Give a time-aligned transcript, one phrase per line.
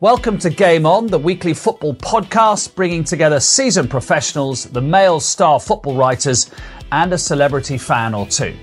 [0.00, 5.58] Welcome to Game On, the weekly football podcast bringing together seasoned professionals, the male star
[5.58, 6.50] football writers,
[6.92, 8.54] and a celebrity fan or two.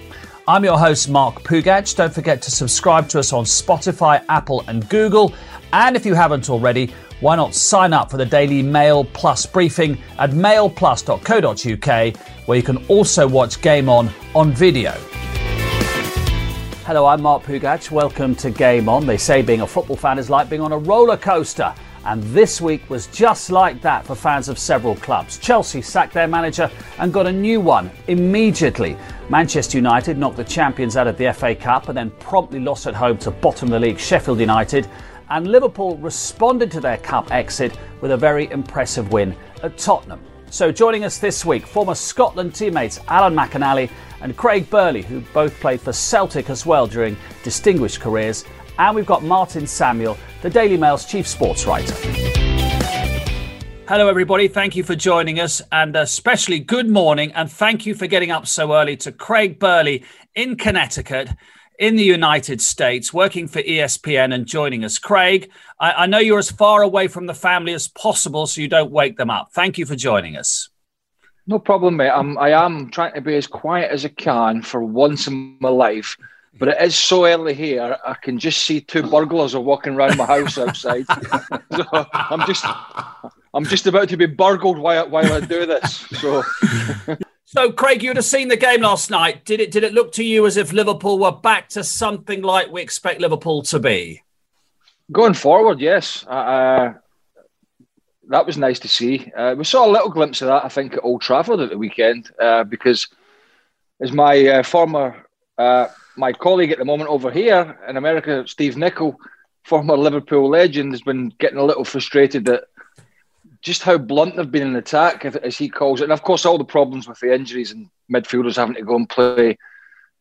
[0.47, 1.96] I'm your host, Mark Pougatch.
[1.96, 5.33] Don't forget to subscribe to us on Spotify, Apple, and Google.
[5.72, 9.97] And if you haven't already, why not sign up for the daily Mail Plus briefing
[10.20, 14.94] at mailplus.co.uk, where you can also watch Game On on video.
[16.86, 17.91] Hello, I'm Mark Pougatch.
[17.91, 19.05] Welcome to Game On.
[19.05, 21.73] They say being a football fan is like being on a roller coaster.
[22.03, 25.38] And this week was just like that for fans of several clubs.
[25.38, 28.98] Chelsea sacked their manager and got a new one immediately.
[29.30, 32.95] Manchester United knocked the champions out of the FA Cup and then promptly lost at
[32.95, 34.90] home to bottom of the league Sheffield United.
[35.29, 40.20] And Liverpool responded to their cup exit with a very impressive win at Tottenham.
[40.49, 43.90] So, joining us this week, former Scotland teammates Alan McInally
[44.23, 48.46] and Craig Burley, who both played for Celtic as well during distinguished careers.
[48.80, 51.93] And we've got Martin Samuel, the Daily Mail's chief sports writer.
[53.85, 54.48] Hello, everybody.
[54.48, 57.34] Thank you for joining us, and especially good morning.
[57.34, 61.30] And thank you for getting up so early to Craig Burley in Connecticut,
[61.77, 64.98] in the United States, working for ESPN and joining us.
[64.98, 68.70] Craig, I, I know you're as far away from the family as possible, so you
[68.70, 69.50] don't wake them up.
[69.54, 70.70] Thank you for joining us.
[71.46, 72.10] No problem, mate.
[72.10, 75.70] I'm, I am trying to be as quiet as I can for once in my
[75.70, 76.18] life.
[76.58, 80.18] But it is so early here, I can just see two burglars are walking around
[80.18, 81.06] my house outside.
[81.76, 82.64] so I'm just,
[83.54, 86.06] I'm just about to be burgled while, while I do this.
[86.20, 86.44] So,
[87.46, 89.46] so Craig, you'd have seen the game last night.
[89.46, 89.72] Did it?
[89.72, 93.20] Did it look to you as if Liverpool were back to something like we expect
[93.20, 94.22] Liverpool to be?
[95.12, 96.24] Going forward, yes.
[96.26, 96.94] Uh,
[98.30, 99.32] that was nice to see.
[99.36, 101.78] Uh, we saw a little glimpse of that, I think, at Old Trafford at the
[101.78, 103.08] weekend, uh, because
[104.02, 105.26] as my uh, former,
[105.58, 109.18] uh, my colleague at the moment over here in America, Steve Nicol,
[109.64, 112.64] former Liverpool legend, has been getting a little frustrated at
[113.62, 116.06] just how blunt they've been in attack, as he calls it.
[116.06, 119.08] And of course, all the problems with the injuries and midfielders having to go and
[119.08, 119.58] play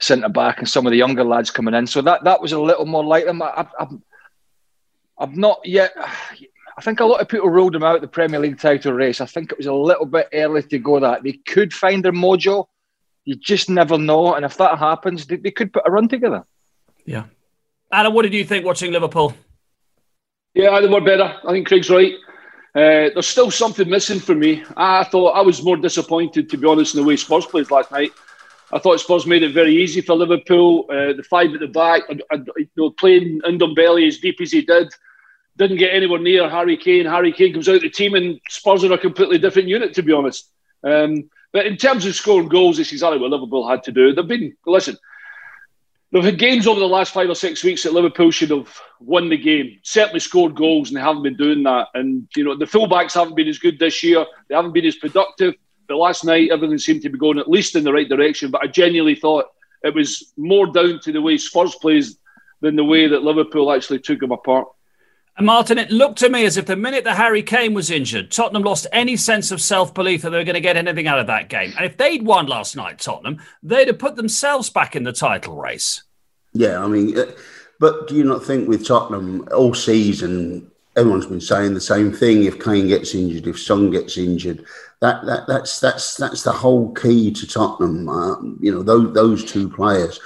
[0.01, 1.87] centre back and some of the younger lads coming in.
[1.87, 3.43] So that, that was a little more like them.
[3.43, 3.87] I, I,
[5.19, 5.93] I'm not yet
[6.83, 9.21] think a lot of people ruled them out the Premier League title race.
[9.21, 11.23] I think it was a little bit early to go that.
[11.23, 12.67] They could find their mojo.
[13.25, 14.35] You just never know.
[14.35, 16.45] And if that happens, they, they could put a run together.
[17.07, 17.25] Yeah.
[17.91, 19.35] Adam, what did you think watching Liverpool?
[20.55, 21.39] Yeah, they were better.
[21.47, 22.15] I think Craig's right.
[22.75, 24.65] Uh, there's still something missing for me.
[24.77, 27.91] I thought I was more disappointed, to be honest, in the way Spurs played last
[27.91, 28.13] night.
[28.73, 30.87] I thought Spurs made it very easy for Liverpool.
[30.89, 34.93] Uh, the five at the back, you know, playing Ndombele as deep as he did
[35.57, 37.07] didn't get anywhere near Harry Kane.
[37.07, 40.03] Harry Kane comes out of the team, and Spurs are a completely different unit, to
[40.03, 40.51] be honest.
[40.85, 44.15] Um, but in terms of scoring goals, it's exactly what Liverpool had to do.
[44.15, 44.97] They've been listen.
[46.11, 48.69] They've had games over the last five or six weeks that Liverpool should have
[49.01, 49.79] won the game.
[49.83, 51.89] Certainly scored goals, and they haven't been doing that.
[51.95, 54.25] And you know the fullbacks haven't been as good this year.
[54.49, 55.55] They haven't been as productive.
[55.89, 58.51] But last night, everything seemed to be going at least in the right direction.
[58.51, 59.47] But I genuinely thought
[59.83, 62.17] it was more down to the way Spurs plays
[62.61, 64.69] than the way that Liverpool actually took them apart.
[65.41, 68.63] Martin, it looked to me as if the minute that Harry Kane was injured, Tottenham
[68.63, 71.27] lost any sense of self belief that they were going to get anything out of
[71.29, 71.73] that game.
[71.77, 75.57] And if they'd won last night, Tottenham, they'd have put themselves back in the title
[75.57, 76.03] race.
[76.53, 77.33] Yeah, I mean, uh,
[77.81, 82.45] but do you not think with Tottenham all season, everyone's been saying the same thing?
[82.45, 84.67] If Kane gets injured, if Son gets injured,
[85.01, 88.09] that, that that's that's that's the whole key to Tottenham.
[88.09, 90.21] Uh, you know, those those two players.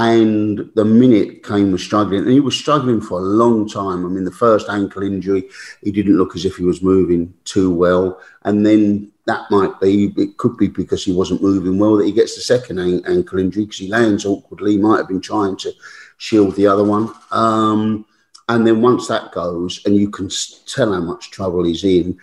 [0.00, 4.06] And the minute Kane was struggling, and he was struggling for a long time.
[4.06, 5.48] I mean, the first ankle injury,
[5.82, 8.20] he didn't look as if he was moving too well.
[8.42, 12.12] And then that might be, it could be because he wasn't moving well that he
[12.12, 14.76] gets the second ankle injury because he lands awkwardly.
[14.76, 15.72] Might have been trying to
[16.18, 17.12] shield the other one.
[17.32, 18.06] Um,
[18.48, 20.30] and then once that goes, and you can
[20.66, 22.16] tell how much trouble he's in,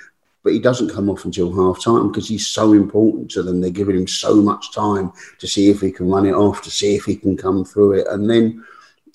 [0.45, 3.59] but he doesn't come off until half time because he's so important to them.
[3.59, 6.69] They're giving him so much time to see if he can run it off, to
[6.69, 8.07] see if he can come through it.
[8.11, 8.63] And then,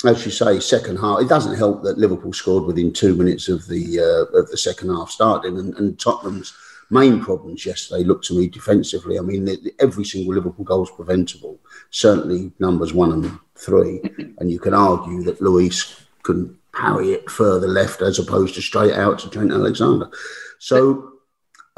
[0.05, 3.65] as you say, second half, it doesn't help that Liverpool scored within two minutes of
[3.69, 6.53] the uh, of the second half starting, and, and Tottenham's
[6.91, 9.17] main problems yesterday looked to me defensively.
[9.17, 11.61] I mean, every single Liverpool goal is preventable.
[11.91, 14.01] Certainly, numbers one and three,
[14.39, 18.95] and you can argue that Lloris couldn't parry it further left as opposed to straight
[18.95, 20.11] out to Trent Alexander.
[20.59, 21.10] So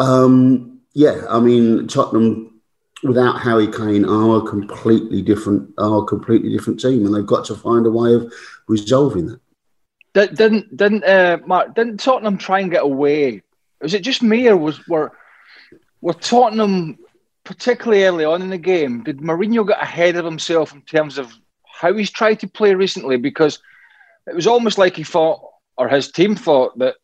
[0.03, 2.61] um, yeah, I mean Tottenham
[3.03, 7.45] without Harry Kane are a completely different are a completely different team, and they've got
[7.47, 8.33] to find a way of
[8.69, 9.41] resolving that.
[10.35, 13.43] Didn't didn't uh, Mark, didn't Tottenham try and get away?
[13.81, 15.13] Was it just me, or was were
[16.01, 16.99] were Tottenham
[17.45, 19.03] particularly early on in the game?
[19.03, 21.33] Did Mourinho get ahead of himself in terms of
[21.65, 23.61] how he's tried to play recently because
[24.27, 25.41] it was almost like he thought,
[25.77, 26.97] or his team thought that,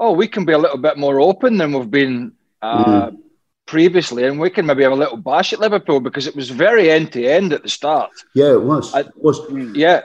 [0.00, 2.32] oh, we can be a little bit more open than we've been
[2.62, 3.18] uh, mm.
[3.66, 6.90] previously, and we can maybe have a little bash at Liverpool because it was very
[6.90, 8.10] end to end at the start.
[8.34, 8.92] Yeah, it was.
[8.94, 9.38] I, it was.
[9.76, 10.00] Yeah.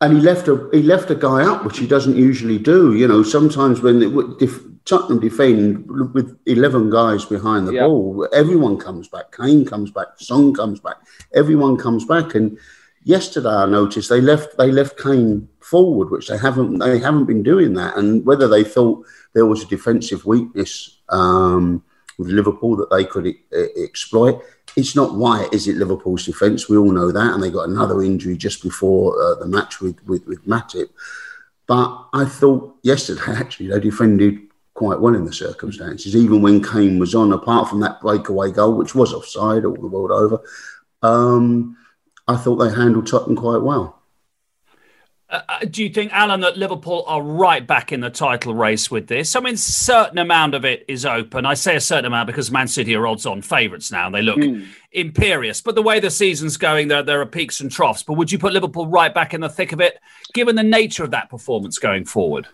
[0.00, 2.94] And he left a he left a guy out, which he doesn't usually do.
[2.94, 8.78] You know, sometimes when it, if Tottenham defend with eleven guys behind the ball, everyone
[8.78, 9.36] comes back.
[9.36, 10.08] Kane comes back.
[10.16, 10.96] Son comes back.
[11.34, 12.58] Everyone comes back, and
[13.04, 17.42] yesterday I noticed they left they left Kane forward, which they haven't they haven't been
[17.42, 17.96] doing that.
[17.96, 21.82] And whether they thought there was a defensive weakness um,
[22.18, 23.34] with Liverpool that they could
[23.76, 24.42] exploit,
[24.76, 25.76] it's not White, is it?
[25.76, 29.46] Liverpool's defence, we all know that, and they got another injury just before uh, the
[29.46, 30.90] match with with, with Matip.
[31.66, 34.40] But I thought yesterday actually they defended
[34.74, 37.32] quite well in the circumstances, even when Kane was on.
[37.32, 40.40] Apart from that breakaway goal, which was offside all the world over.
[41.02, 41.76] Um,
[42.30, 43.96] I thought they handled Tottenham quite well.
[45.28, 48.90] Uh, uh, do you think, Alan, that Liverpool are right back in the title race
[48.90, 49.36] with this?
[49.36, 51.46] I mean, a certain amount of it is open.
[51.46, 54.06] I say a certain amount because Man City are odds-on favourites now.
[54.06, 54.66] And they look mm.
[54.90, 55.60] imperious.
[55.60, 58.02] But the way the season's going, there, there are peaks and troughs.
[58.02, 60.00] But would you put Liverpool right back in the thick of it,
[60.34, 62.48] given the nature of that performance going forward?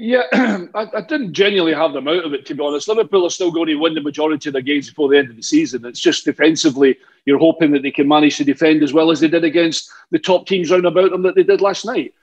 [0.00, 0.22] Yeah,
[0.74, 2.86] I, I, didn't genuinely have them out of it, to be honest.
[2.86, 5.34] Liverpool are still going to win the majority of their games before the end of
[5.34, 5.84] the season.
[5.84, 9.26] It's just defensively, you're hoping that they can manage to defend as well as they
[9.26, 12.14] did against the top teams round about them that they did last night.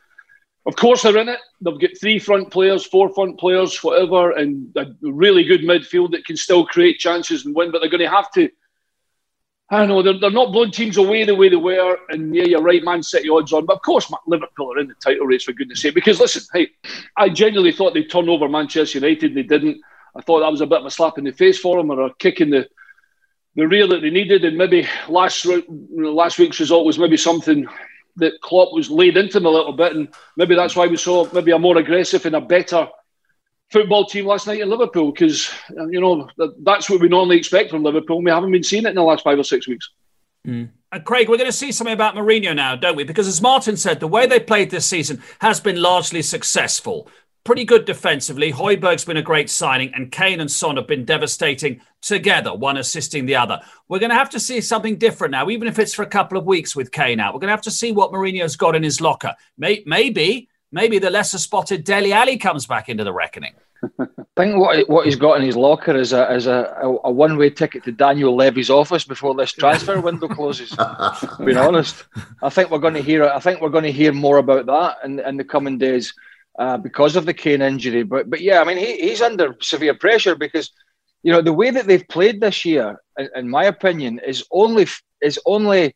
[0.65, 1.39] Of course, they're in it.
[1.59, 6.25] They've got three front players, four front players, whatever, and a really good midfield that
[6.25, 8.49] can still create chances and win, but they're going to have to
[9.69, 11.97] I don't know, they're, they're not blowing teams away the way they were.
[12.09, 13.65] And yeah, you're right, Man City odds on.
[13.65, 15.95] But of course, Liverpool are in the title race, for goodness sake.
[15.95, 16.69] Because listen, hey,
[17.17, 19.81] I genuinely thought they'd turn over Manchester United and they didn't.
[20.15, 22.05] I thought that was a bit of a slap in the face for them or
[22.05, 22.69] a kick in the,
[23.55, 24.45] the rear that they needed.
[24.45, 27.65] And maybe last, last week's result was maybe something
[28.17, 29.95] that Klopp was laid into them a little bit.
[29.95, 32.87] And maybe that's why we saw maybe a more aggressive and a better
[33.71, 36.29] football team last night in Liverpool because you know
[36.61, 38.21] that's what we normally expect from Liverpool.
[38.21, 39.89] We haven't been seeing it in the last five or six weeks.
[40.45, 40.69] Mm.
[40.91, 43.03] Uh, Craig, we're going to see something about Mourinho now, don't we?
[43.03, 47.09] Because as Martin said, the way they played this season has been largely successful.
[47.43, 48.51] Pretty good defensively.
[48.51, 53.25] Højbjerg's been a great signing, and Kane and Son have been devastating together, one assisting
[53.25, 53.59] the other.
[53.87, 56.37] We're going to have to see something different now, even if it's for a couple
[56.37, 57.33] of weeks with Kane out.
[57.33, 59.35] We're going to have to see what Mourinho's got in his locker.
[59.57, 63.53] Maybe, maybe the lesser spotted Dele Alli comes back into the reckoning.
[63.99, 64.07] I
[64.37, 67.37] think what what he's got in his locker is a is a, a, a one
[67.37, 70.75] way ticket to Daniel Levy's office before this transfer window closes.
[71.43, 72.05] being honest,
[72.41, 74.97] I think we're going to hear I think we're going to hear more about that
[75.03, 76.13] in, in the coming days
[76.57, 78.03] uh, because of the Kane injury.
[78.03, 80.71] But but yeah, I mean he, he's under severe pressure because
[81.23, 84.87] you know the way that they've played this year, in, in my opinion, is only
[85.21, 85.95] is only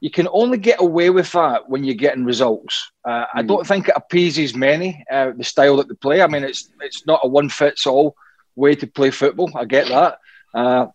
[0.00, 2.90] you can only get away with that when you're getting results.
[3.04, 3.26] Uh, mm.
[3.34, 3.46] I hmm.
[3.46, 6.22] don't think it appeases many uh, the style that they play.
[6.22, 8.16] I mean, it's it's not a one fits all
[8.56, 9.50] way to play football.
[9.54, 10.18] I get that,
[10.54, 10.86] uh,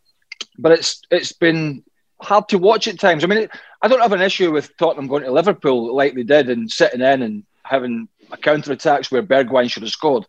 [0.58, 1.84] but it's it's been
[2.22, 3.24] hard to watch at times.
[3.24, 3.50] I mean,
[3.82, 7.02] I don't have an issue with Tottenham going to Liverpool like they did and sitting
[7.02, 10.26] in and having a counter attacks where Bergwijn should have scored.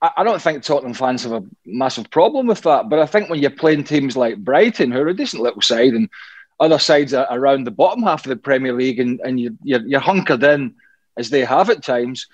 [0.00, 3.28] I, I don't think Tottenham fans have a massive problem with that, but I think
[3.28, 6.08] when you're playing teams like Brighton, who are a decent little side and
[6.58, 9.86] other sides are around the bottom half of the Premier League, and, and you, you're,
[9.86, 10.74] you're hunkered in
[11.16, 12.26] as they have at times,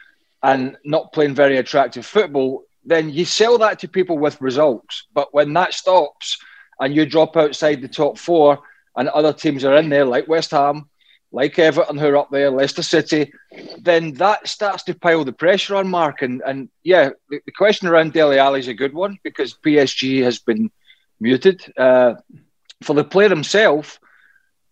[0.43, 5.07] and not playing very attractive football, then you sell that to people with results.
[5.15, 6.39] But when that stops
[6.81, 8.61] and you drop outside the top four,
[8.97, 10.89] and other teams are in there, like West Ham,
[11.31, 13.33] like Everton, who are up there, Leicester City,
[13.79, 16.23] then that starts to pile the pressure on Mark.
[16.23, 20.23] And, and yeah, the, the question around Dele Alli is a good one because PSG
[20.23, 20.71] has been
[21.21, 21.63] muted.
[21.77, 22.15] Uh,
[22.83, 23.99] for the player himself,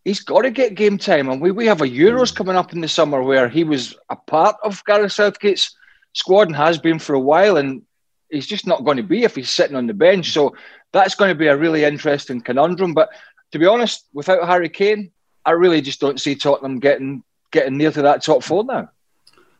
[0.04, 1.28] he's got to get game time.
[1.28, 4.16] And we, we have a Euros coming up in the summer where he was a
[4.16, 5.76] part of Gareth Southgate's
[6.14, 7.56] squad and has been for a while.
[7.56, 7.82] And
[8.30, 10.32] he's just not going to be if he's sitting on the bench.
[10.32, 10.54] So
[10.92, 12.94] that's going to be a really interesting conundrum.
[12.94, 13.10] But
[13.52, 15.10] to be honest, without Harry Kane,
[15.44, 18.90] I really just don't see Tottenham getting getting near to that top four now.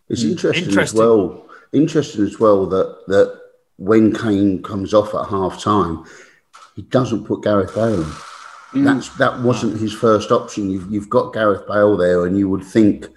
[0.09, 0.31] It's hmm.
[0.31, 1.01] interesting, interesting.
[1.01, 1.47] as well.
[1.73, 3.41] Interesting as well that that
[3.77, 6.05] when Kane comes off at half time,
[6.77, 8.13] he doesn't put Gareth Bale in.
[8.73, 8.85] Mm.
[8.85, 10.71] That's that wasn't his first option.
[10.71, 13.09] You've you've got Gareth Bale there, and you would think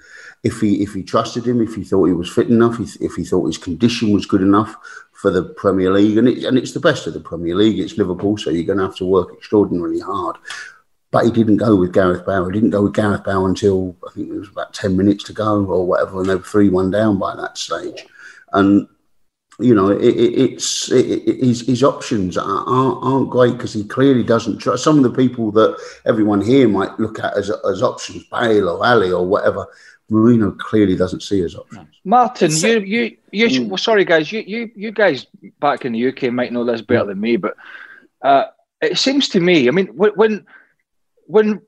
[0.44, 3.24] if he if he trusted him, if he thought he was fit enough, if he
[3.24, 4.76] thought his condition was good enough
[5.14, 7.80] for the Premier League, and it, and it's the best of the Premier League.
[7.80, 10.38] It's Liverpool, so you're going to have to work extraordinarily hard.
[11.12, 12.48] But he didn't go with Gareth Bale.
[12.48, 15.34] He didn't go with Gareth Bale until I think it was about ten minutes to
[15.34, 18.06] go or whatever, and they were three one down by that stage.
[18.54, 18.88] And
[19.60, 22.68] you know, it, it, it's it, his, his options aren't,
[23.04, 27.00] aren't great because he clearly doesn't trust some of the people that everyone here might
[27.00, 29.68] look at as, as options, Bale or Alli or whatever.
[30.12, 31.88] Mourinho clearly doesn't see as options.
[32.04, 33.48] Martin, you, you, you.
[33.48, 33.70] Mm.
[33.70, 34.32] Well, sorry, guys.
[34.32, 35.26] You, you, you guys
[35.60, 37.56] back in the UK might know this better than me, but
[38.22, 38.46] uh,
[38.82, 39.68] it seems to me.
[39.68, 40.46] I mean, when
[41.26, 41.62] when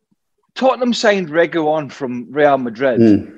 [0.54, 3.00] Tottenham signed Reguilón from Real Madrid.
[3.00, 3.36] Mm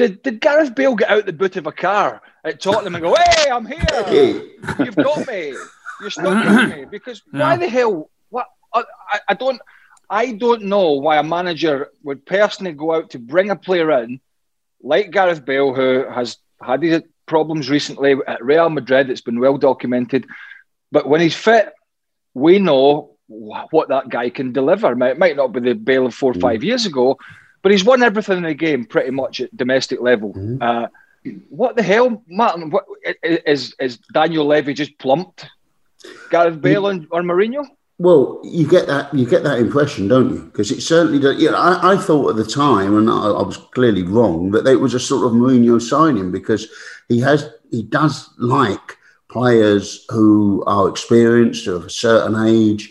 [0.00, 3.14] did, did Gareth Bale get out the boot of a car at Tottenham and go,
[3.14, 4.44] "Hey, I'm here.
[4.78, 5.54] You've got me.
[6.00, 8.10] You're stuck with me." Because why the hell?
[8.30, 8.84] What I,
[9.28, 9.60] I don't.
[10.08, 14.20] I don't know why a manager would personally go out to bring a player in
[14.82, 19.08] like Gareth Bale, who has had his problems recently at Real Madrid.
[19.08, 20.26] It's been well documented.
[20.90, 21.72] But when he's fit,
[22.34, 24.90] we know what that guy can deliver.
[24.90, 26.64] It might not be the Bale of four or five mm.
[26.64, 27.16] years ago,
[27.62, 30.34] but he's won everything in the game pretty much at domestic level.
[30.34, 30.60] Mm-hmm.
[30.60, 30.86] Uh,
[31.48, 32.70] what the hell, Martin?
[32.70, 32.84] What,
[33.22, 35.46] is is Daniel Levy just plumped
[36.30, 37.64] Gareth Bale and, or Mourinho?
[37.98, 40.42] Well, you get that you get that impression, don't you?
[40.44, 41.40] Because it certainly does.
[41.40, 44.66] You know, I, I, thought at the time, and I, I, was clearly wrong, that
[44.66, 46.66] it was a sort of Mourinho signing because
[47.08, 48.96] he has he does like
[49.28, 52.90] players who are experienced of a certain age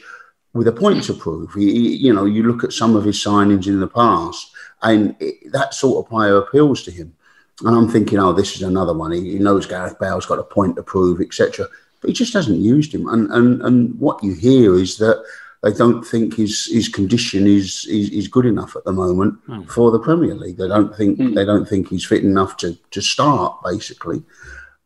[0.53, 1.53] with a point to prove.
[1.53, 4.51] He, you know, you look at some of his signings in the past,
[4.83, 7.15] and it, that sort of player appeals to him.
[7.61, 9.11] And I'm thinking, oh, this is another one.
[9.11, 11.67] He, he knows Gareth Bale's got a point to prove, etc.
[12.01, 13.07] But he just hasn't used him.
[13.07, 15.23] And and and what you hear is that
[15.61, 19.63] they don't think his his condition is is, is good enough at the moment oh.
[19.65, 20.57] for the Premier League.
[20.57, 21.35] They don't think mm.
[21.35, 24.23] they don't think he's fit enough to to start basically.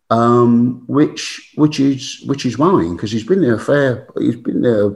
[0.09, 4.61] Um, which which is which is worrying because he's been there a fair he's been
[4.61, 4.91] there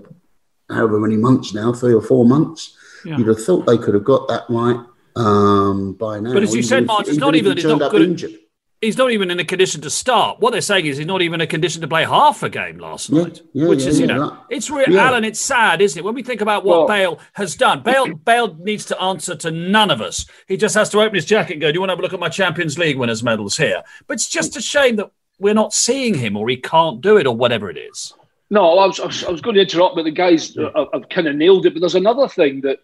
[0.70, 2.76] however many months now, three or four months.
[3.06, 3.18] Yeah.
[3.18, 4.84] You'd have thought they could have got that right
[5.18, 6.34] um, by now.
[6.34, 8.02] But as you said, Mark, it's not even that he's not good.
[8.02, 8.40] Injured.
[8.80, 10.40] He's not even in a condition to start.
[10.40, 12.78] What they're saying is he's not even in a condition to play half a game
[12.78, 15.00] last yeah, night, yeah, which is, you know, that, it's real.
[15.00, 16.06] Alan, it's sad, isn't it?
[16.06, 19.50] When we think about what well, Bale has done, Bale, Bale needs to answer to
[19.50, 20.28] none of us.
[20.48, 22.04] He just has to open his jacket and go, "Do you want to have a
[22.04, 25.10] look at my Champions League winners' medals here?" But it's just a shame that
[25.40, 28.14] we're not seeing him, or he can't do it, or whatever it is.
[28.52, 31.10] No, I was, I was, I was going to interrupt, but the guys have, have
[31.10, 31.74] kind of nailed it.
[31.74, 32.80] But there's another thing that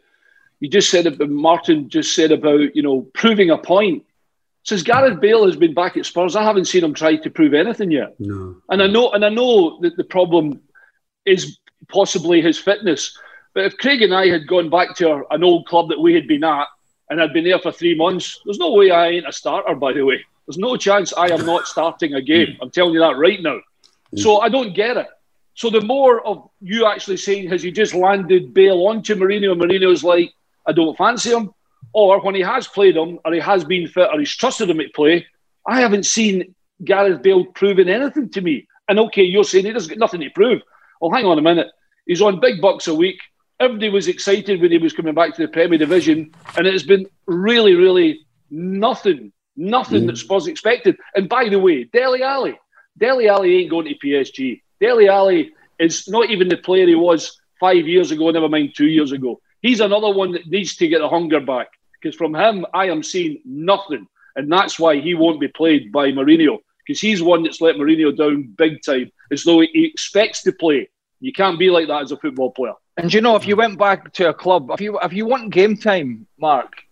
[0.63, 4.05] you just said about Martin just said about you know proving a point.
[4.63, 7.53] Since Gareth Bale has been back at Spurs, I haven't seen him try to prove
[7.53, 8.17] anything yet.
[8.17, 8.55] No.
[8.69, 10.61] And I know, and I know that the problem
[11.25, 13.19] is possibly his fitness.
[13.53, 16.13] But if Craig and I had gone back to our, an old club that we
[16.13, 16.67] had been at
[17.09, 19.75] and had been there for three months, there's no way I ain't a starter.
[19.75, 22.47] By the way, there's no chance I am not starting a game.
[22.47, 22.57] Mm.
[22.61, 23.59] I'm telling you that right now.
[24.15, 24.19] Mm.
[24.19, 25.07] So I don't get it.
[25.55, 29.59] So the more of you actually saying, has he just landed Bale onto Mourinho?
[29.61, 30.33] Mourinho's like,
[30.67, 31.51] I don't fancy him.
[31.93, 34.79] Or when he has played him, or he has been fit, or he's trusted him
[34.79, 35.27] at play,
[35.67, 38.67] I haven't seen Gareth Bale proving anything to me.
[38.87, 40.61] And okay, you're saying he doesn't get nothing to prove.
[40.99, 41.67] Well, hang on a minute.
[42.05, 43.19] He's on big bucks a week.
[43.59, 47.05] Everybody was excited when he was coming back to the Premier Division, and it's been
[47.27, 50.07] really, really nothing, nothing mm.
[50.07, 50.97] that Spurs expected.
[51.15, 52.59] And by the way, Dele Alli,
[52.97, 54.61] Dele Alli ain't going to PSG.
[54.81, 58.87] Dele Alli is not even the player he was five years ago, never mind two
[58.87, 59.39] years ago.
[59.63, 63.01] He's another one that needs to get the hunger back because from him, I am
[63.01, 64.07] seeing nothing.
[64.35, 68.15] And that's why he won't be played by Mourinho because he's one that's let Mourinho
[68.15, 70.89] down big time as though he expects to play.
[71.21, 72.73] You can't be like that as a football player.
[72.97, 75.53] And you know, if you went back to a club, if you if you want
[75.53, 76.83] game time, Mark,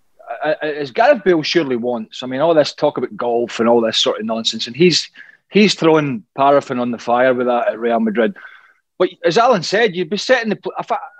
[0.61, 2.23] as Gareth Bale surely wants.
[2.23, 5.09] I mean, all this talk about golf and all this sort of nonsense, and he's
[5.49, 8.35] he's throwing paraffin on the fire with that at Real Madrid.
[8.97, 10.71] But as Alan said, you'd be setting the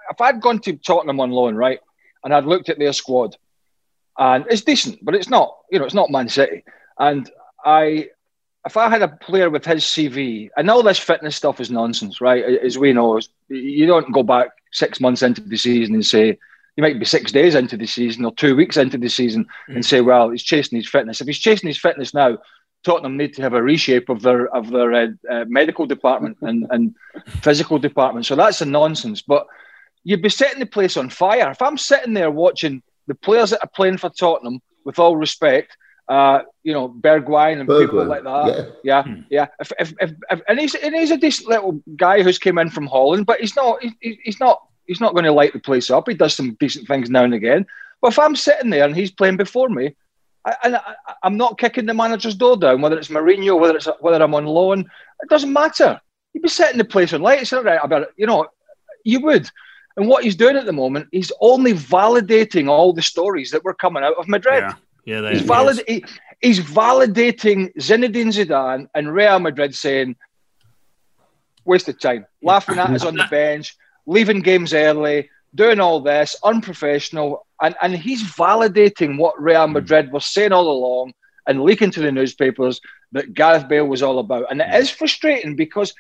[0.10, 1.80] if I'd gone to Tottenham on loan, right,
[2.24, 3.36] and I'd looked at their squad,
[4.18, 6.64] and it's decent, but it's not, you know, it's not Man City.
[7.00, 7.30] And
[7.66, 8.10] I,
[8.66, 12.22] if I had a player with his CV, and all this fitness stuff is nonsense,
[12.22, 12.44] right?
[12.44, 16.38] As we know, you don't go back six months into the season and say
[16.78, 19.76] you might be six days into the season or two weeks into the season mm.
[19.76, 21.22] and say, well, he's chasing his fitness.
[21.22, 22.38] If he's chasing his fitness now,
[22.84, 26.66] Tottenham need to have a reshape of their of their uh, uh, medical department and,
[26.72, 26.96] and
[27.44, 28.26] physical department.
[28.26, 29.22] So that's a nonsense.
[29.22, 29.46] But
[30.04, 31.52] you'd be setting the place on fire.
[31.52, 35.78] If I'm sitting there watching the players that are playing for Tottenham, with all respect,
[36.08, 38.48] uh, you know, Bergwijn and Bergwijn, people like that.
[38.48, 39.04] Yeah, yeah.
[39.04, 39.22] Hmm.
[39.30, 39.48] yeah.
[39.60, 42.70] If, if, if, if, and he's and he's a decent little guy who's came in
[42.70, 45.90] from Holland, but he's not he, he's not he's not going to light the place
[45.90, 46.08] up.
[46.08, 47.66] He does some decent things now and again.
[48.02, 49.96] But if I'm sitting there and he's playing before me,
[50.64, 54.22] and I, am not kicking the manager's door down, whether it's Mourinho, whether it's whether
[54.22, 56.02] I'm on loan, it doesn't matter.
[56.34, 57.50] You'd be setting the place on light.
[57.52, 58.10] Right about it.
[58.18, 58.48] You know,
[59.04, 59.50] you would.
[59.98, 63.74] And what he's doing at the moment, he's only validating all the stories that were
[63.74, 64.64] coming out of Madrid.
[65.06, 65.82] Yeah, yeah he's valid.
[65.88, 66.06] He,
[66.42, 70.16] he's validating Zinedine Zidane and Real Madrid, saying,
[71.66, 76.36] "Waste of time, laughing at us on the bench, leaving games early, doing all this,
[76.44, 79.74] unprofessional." And and he's validating what Real hmm.
[79.74, 81.14] Madrid was saying all along
[81.48, 82.80] and leaking to the newspapers
[83.12, 84.46] that Gareth Bale was all about.
[84.50, 85.94] And it is frustrating because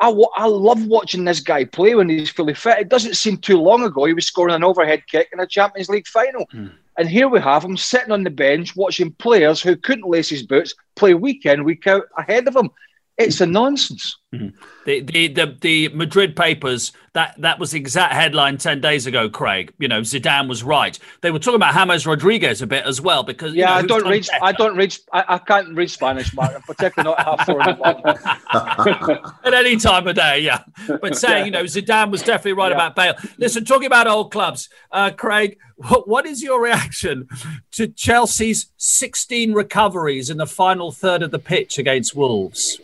[0.00, 2.78] I, I love watching this guy play when he's fully fit.
[2.78, 5.88] It doesn't seem too long ago he was scoring an overhead kick in a Champions
[5.88, 6.46] League final.
[6.52, 6.72] Mm.
[6.98, 10.42] And here we have him sitting on the bench watching players who couldn't lace his
[10.42, 12.70] boots play week in, week out ahead of him.
[13.18, 14.16] It's a nonsense.
[14.34, 14.56] Mm-hmm.
[14.86, 19.28] The, the the the Madrid papers that that was the exact headline ten days ago.
[19.28, 20.98] Craig, you know Zidane was right.
[21.20, 24.00] They were talking about James Rodriguez a bit as well because yeah, you know, I
[24.00, 24.28] don't read.
[24.40, 24.96] I don't read.
[25.12, 26.64] I, I, can't read Spanish, Mark.
[26.66, 27.54] particularly not half the
[29.44, 30.64] At any time of day, yeah.
[30.86, 32.76] But saying you know Zidane was definitely right yeah.
[32.76, 33.14] about Bale.
[33.38, 37.28] Listen, talking about old clubs, uh, Craig, what, what is your reaction
[37.72, 42.80] to Chelsea's sixteen recoveries in the final third of the pitch against Wolves?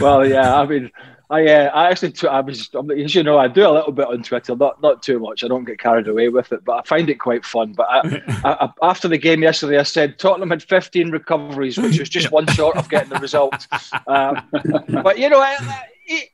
[0.00, 0.90] well, yeah, I mean,
[1.30, 4.08] I uh, I actually t- I was as you know I do a little bit
[4.08, 5.44] on Twitter, not not too much.
[5.44, 7.72] I don't get carried away with it, but I find it quite fun.
[7.72, 12.08] But I, I, after the game yesterday, I said Tottenham had 15 recoveries, which was
[12.08, 13.68] just one short of getting the result.
[14.08, 14.40] Uh,
[14.88, 15.56] but you know, I,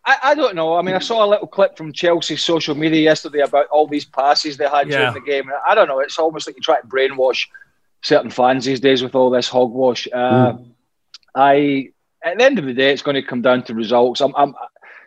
[0.07, 0.77] I, I, don't know.
[0.77, 4.07] I mean, I saw a little clip from Chelsea's social media yesterday about all these
[4.07, 4.99] passes they had yeah.
[4.99, 5.51] during the game.
[5.69, 6.01] I don't know.
[6.01, 7.47] It's almost like you try to brainwash
[8.01, 10.09] certain fans these days with all this hogwash.
[10.11, 10.71] Uh, mm.
[11.35, 11.91] I
[12.27, 14.21] at the end of the day, it's going to come down to results.
[14.21, 14.55] I'm, I'm,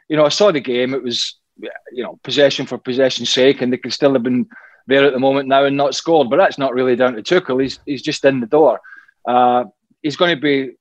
[0.10, 0.94] you know, I saw the game.
[0.94, 4.48] It was, you know, possession for possession's sake, and they could still have been
[4.88, 6.30] there at the moment now and not scored.
[6.30, 7.62] But that's not really down to Tuchel.
[7.62, 8.82] He's he's just in the door.
[9.26, 9.66] Uh,
[10.02, 10.72] he's going to be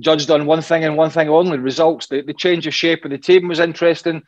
[0.00, 2.06] judged on one thing and one thing only: results.
[2.06, 4.22] The, the change of shape of the team was interesting.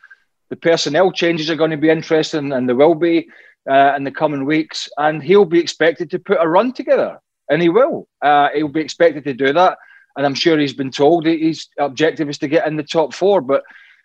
[0.49, 3.29] The personnel changes are going to be interesting, and there will be
[3.69, 4.87] uh, in the coming weeks.
[4.97, 8.07] And he'll be expected to put a run together, and he will.
[8.21, 9.79] Uh, he'll be expected to do that
[10.17, 13.41] and I'm sure he's been told his objective is to get in the top four.
[13.41, 13.63] But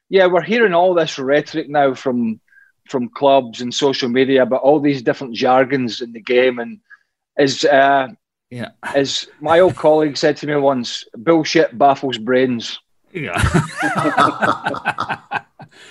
[0.09, 2.41] yeah, we're hearing all this rhetoric now from
[2.89, 6.81] from clubs and social media about all these different jargons in the game, and
[7.37, 8.09] as uh,
[8.51, 12.81] yeah, as my old colleague said to me once, bullshit baffles brains.
[13.13, 13.41] Yeah.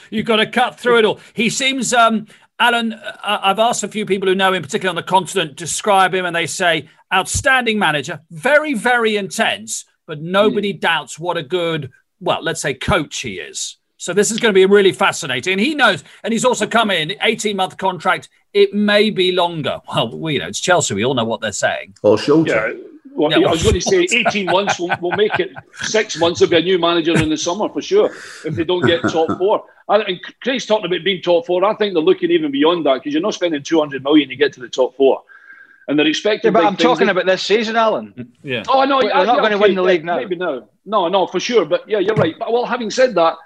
[0.10, 1.20] You've got to cut through it all.
[1.34, 2.28] He seems um,
[2.60, 6.14] Alan, uh, I've asked a few people who know him, particularly on the continent, describe
[6.14, 10.78] him, and they say outstanding manager, very, very intense, but nobody yeah.
[10.80, 13.78] doubts what a good, well, let's say coach he is.
[14.06, 15.54] So this is going to be really fascinating.
[15.54, 18.30] And he knows, and he's also come in 18 month contract.
[18.54, 19.82] It may be longer.
[19.88, 20.94] Well, we, you know, it's Chelsea.
[20.94, 21.96] We all know what they're saying.
[22.04, 22.74] Or shorter.
[22.74, 22.84] Yeah.
[23.16, 24.80] Well, yeah, I was going to say 18 months.
[24.80, 26.40] We'll, we'll, make it six months.
[26.40, 28.14] There'll be a new manager in the summer for sure
[28.46, 29.64] if they don't get top four.
[29.90, 31.66] And Craig's talking about being top four.
[31.66, 34.54] I think they're looking even beyond that because you're not spending 200 million to get
[34.54, 35.24] to the top four
[35.88, 36.54] and they're expecting.
[36.54, 37.12] Yeah, but I'm talking eh?
[37.12, 38.34] about this season, Alan.
[38.44, 38.66] Yeah.
[38.68, 40.18] Oh no, they're not yeah, going to win the league now.
[40.18, 41.66] Maybe no, no, no, for sure.
[41.66, 42.36] But yeah, you're right.
[42.38, 43.38] But well, having said that,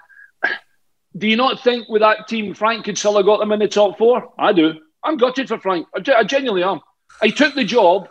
[1.16, 3.68] do you not think with that team, Frank could still have got them in the
[3.68, 4.32] top four?
[4.38, 4.74] I do.
[5.02, 5.86] I'm gutted for Frank.
[5.94, 6.80] I, I genuinely am.
[7.22, 8.08] He took the job.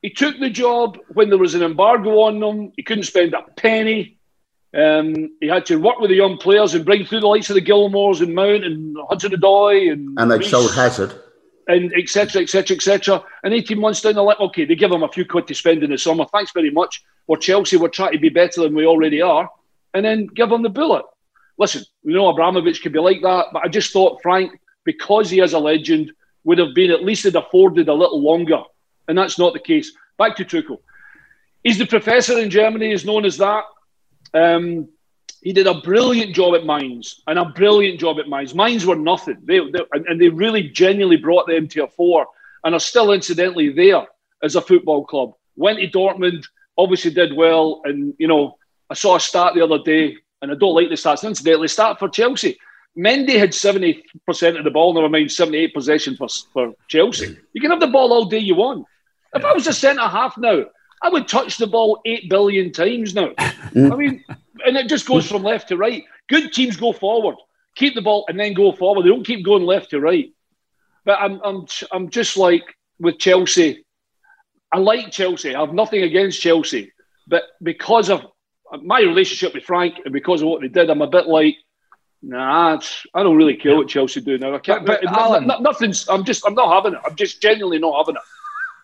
[0.00, 2.72] He took the job when there was an embargo on them.
[2.76, 4.18] He couldn't spend a penny.
[4.74, 7.54] Um, he had to work with the young players and bring through the likes of
[7.54, 11.12] the Gilmours and Mount and Hudson-Odoi and and they sold Hazard
[11.68, 12.42] and etc.
[12.42, 12.76] etc.
[12.76, 13.22] etc.
[13.44, 15.82] And 18 months down the line, okay, they give them a few quid to spend
[15.82, 16.24] in the summer.
[16.32, 17.02] Thanks very much.
[17.26, 19.48] For Chelsea, we're trying to be better than we already are,
[19.94, 21.04] and then give them the bullet.
[21.58, 25.40] Listen, we know Abramovich could be like that, but I just thought Frank, because he
[25.40, 26.12] is a legend,
[26.44, 28.62] would have been at least afforded a little longer,
[29.08, 29.92] and that's not the case.
[30.18, 30.78] Back to Tuchel.
[31.62, 33.64] He's the professor in Germany, is known as that.
[34.34, 34.88] Um,
[35.42, 38.54] he did a brilliant job at Mainz and a brilliant job at Mainz.
[38.54, 39.38] Mainz were nothing.
[39.44, 42.26] They, they, and they really genuinely brought them to a four
[42.64, 44.06] and are still incidentally there
[44.42, 45.34] as a football club.
[45.56, 46.44] Went to Dortmund,
[46.78, 47.82] obviously did well.
[47.84, 48.56] And, you know,
[48.88, 51.98] I saw a stat the other day, and I don't like the stats, incidentally, stat
[51.98, 52.58] for Chelsea.
[52.98, 57.38] Mendy had 70% of the ball, never mind 78 possession for, for Chelsea.
[57.54, 58.86] You can have the ball all day you want.
[59.34, 60.64] If I was a centre half now,
[61.02, 63.30] I would touch the ball 8 billion times now.
[63.38, 64.22] I mean,
[64.66, 66.04] and it just goes from left to right.
[66.28, 67.36] Good teams go forward,
[67.74, 69.04] keep the ball, and then go forward.
[69.04, 70.32] They don't keep going left to right.
[71.04, 72.64] But I'm, I'm, I'm just like
[73.00, 73.84] with Chelsea.
[74.70, 75.54] I like Chelsea.
[75.54, 76.92] I have nothing against Chelsea,
[77.26, 78.26] but because of
[78.80, 81.56] my relationship with Frank and because of what they did, I'm a bit like,
[82.22, 82.80] nah,
[83.14, 84.54] I don't really care what Chelsea do now.
[84.54, 84.86] I can't.
[84.86, 86.08] But, but Alan, nothing's.
[86.08, 86.46] I'm just.
[86.46, 87.00] I'm not having it.
[87.04, 88.22] I'm just genuinely not having it.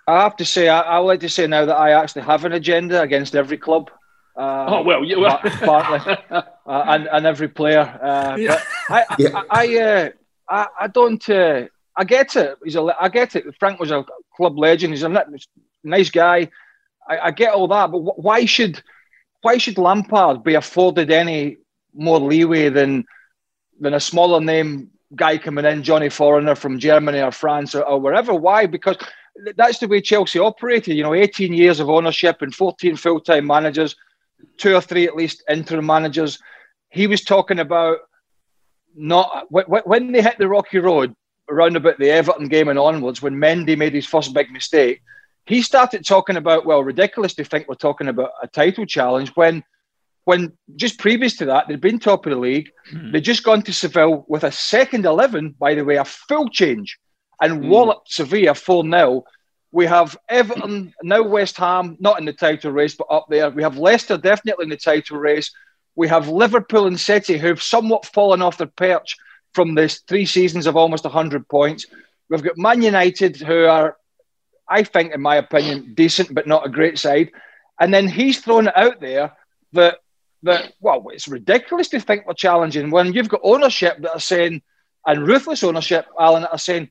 [0.07, 2.45] I have to say, I, I would like to say now that I actually have
[2.45, 3.91] an agenda against every club.
[4.37, 5.39] Uh, oh well, yeah, well.
[5.39, 7.81] partly, uh, and and every player.
[7.81, 8.61] Uh, yeah.
[8.89, 9.29] I yeah.
[9.35, 10.11] I I, uh,
[10.49, 11.29] I, I don't.
[11.29, 12.57] Uh, I get it.
[12.65, 12.95] He's a.
[13.01, 13.45] I get it.
[13.59, 14.05] Frank was a
[14.37, 14.93] club legend.
[14.95, 15.25] He's a
[15.83, 16.51] nice guy.
[17.09, 18.83] I, I get all that, but why should
[19.43, 21.59] why should Lampard be afforded any
[21.95, 23.05] more leeway than
[23.81, 28.01] than a smaller name guy coming in, Johnny Foreigner from Germany or France or, or
[28.01, 28.35] wherever?
[28.35, 28.67] Why?
[28.67, 28.97] Because
[29.57, 30.97] that's the way Chelsea operated.
[30.97, 33.95] You know, 18 years of ownership and 14 full time managers,
[34.57, 36.39] two or three at least interim managers.
[36.91, 37.99] He was talking about
[38.95, 41.15] not when they hit the rocky road
[41.49, 45.01] around about the Everton game and onwards, when Mendy made his first big mistake,
[45.49, 49.65] he started talking about, well, ridiculous to think we're talking about a title challenge when
[50.25, 52.71] when just previous to that, they'd been top of the league.
[52.93, 53.13] Mm.
[53.13, 56.99] They'd just gone to Seville with a second 11, by the way, a full change,
[57.41, 57.69] and mm.
[57.69, 59.25] walloped Sevilla 4 0.
[59.73, 63.49] We have Everton, now West Ham, not in the title race, but up there.
[63.49, 65.51] We have Leicester definitely in the title race.
[65.97, 69.17] We have Liverpool and City, who've somewhat fallen off their perch
[69.55, 71.87] from this three seasons of almost 100 points.
[72.29, 73.97] We've got Man United, who are,
[74.71, 77.31] I think, in my opinion, decent, but not a great side.
[77.81, 79.33] And then he's thrown it out there
[79.73, 79.99] that
[80.45, 84.63] that well, it's ridiculous to think we're challenging when you've got ownership that are saying
[85.07, 86.91] and ruthless ownership, Alan, that are saying,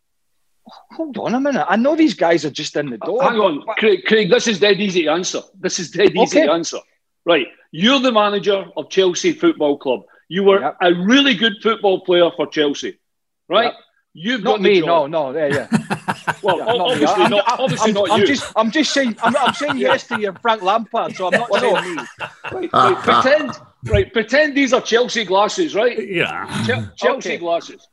[0.92, 3.22] hold on a minute, I know these guys are just in the door.
[3.24, 5.42] Hang on, Craig, Craig, this is dead easy answer.
[5.60, 6.48] This is dead easy okay.
[6.48, 6.80] to answer.
[7.26, 10.02] Right, you're the manager of Chelsea Football Club.
[10.30, 10.78] You were yep.
[10.82, 13.00] a really good football player for Chelsea,
[13.48, 13.66] right?
[13.66, 13.74] Yep.
[14.19, 16.34] You've not me, no, no, yeah, yeah.
[16.41, 18.25] well, yeah, obviously not, not obviously I'm, not I'm you.
[18.25, 21.53] Just, I'm just saying, I'm, I'm saying yes to your Frank Lampard, so I'm not
[21.53, 22.03] saying me.
[22.51, 23.51] Right, right, pretend,
[23.86, 26.10] right, pretend these are Chelsea glasses, right?
[26.10, 26.47] Yeah.
[26.63, 27.38] Ch- Chelsea okay.
[27.38, 27.88] glasses.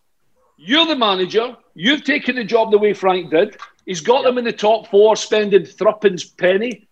[0.57, 1.59] You're the manager.
[1.75, 3.59] You've taken the job the way Frank did.
[3.85, 4.25] He's got yep.
[4.25, 6.89] them in the top four, spending threepence penny.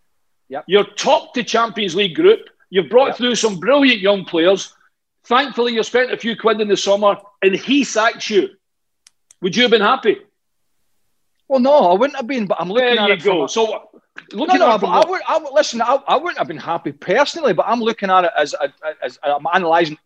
[0.50, 0.64] Yep.
[0.66, 2.50] You're top to Champions League group.
[2.68, 3.16] You've brought yep.
[3.16, 4.74] through some brilliant young players.
[5.24, 8.50] Thankfully, you spent a few quid in the summer, and he sacks you
[9.42, 10.16] would you have been happy?
[11.48, 12.46] Well, no, I wouldn't have been.
[12.46, 13.22] But I'm looking there at it.
[13.22, 13.40] Go.
[13.40, 13.80] From so, uh,
[14.32, 15.82] looking no, no, at it I would, I would, listen.
[15.82, 18.70] I, I, wouldn't have been happy personally, but I'm looking at it as, as,
[19.02, 19.98] as I'm analysing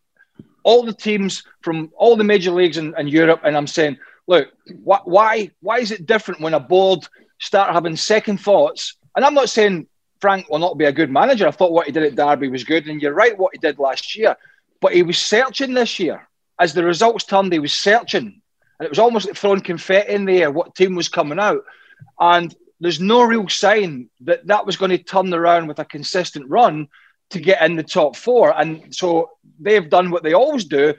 [0.64, 4.48] all the teams from all the major leagues in, in Europe, and I'm saying, look,
[4.84, 7.06] wh- why why is it different when a board
[7.38, 8.96] start having second thoughts?
[9.14, 9.86] And I'm not saying
[10.20, 11.46] Frank will not be a good manager.
[11.46, 13.78] I thought what he did at Derby was good, and you're right, what he did
[13.78, 14.36] last year.
[14.80, 16.28] But he was searching this year.
[16.58, 18.40] As the results turned, he was searching
[18.78, 21.64] and it was almost like throwing confetti in the air what team was coming out.
[22.20, 26.48] And there's no real sign that that was going to turn around with a consistent
[26.48, 26.88] run
[27.30, 28.54] to get in the top four.
[28.56, 30.94] And so they've done what they always do,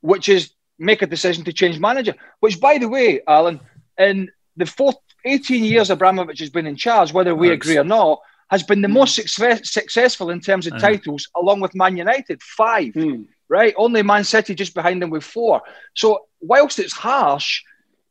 [0.00, 2.14] which is make a decision to change manager.
[2.40, 3.60] Which, by the way, Alan,
[3.98, 8.20] in the fourth 18 years Abramovich has been in charge, whether we agree or not,
[8.50, 8.94] has been the hmm.
[8.94, 12.92] most success- successful in terms of titles, along with Man United, five.
[12.94, 13.74] Mm right?
[13.76, 15.60] Only Man City just behind them with four.
[15.94, 17.62] So whilst it's harsh,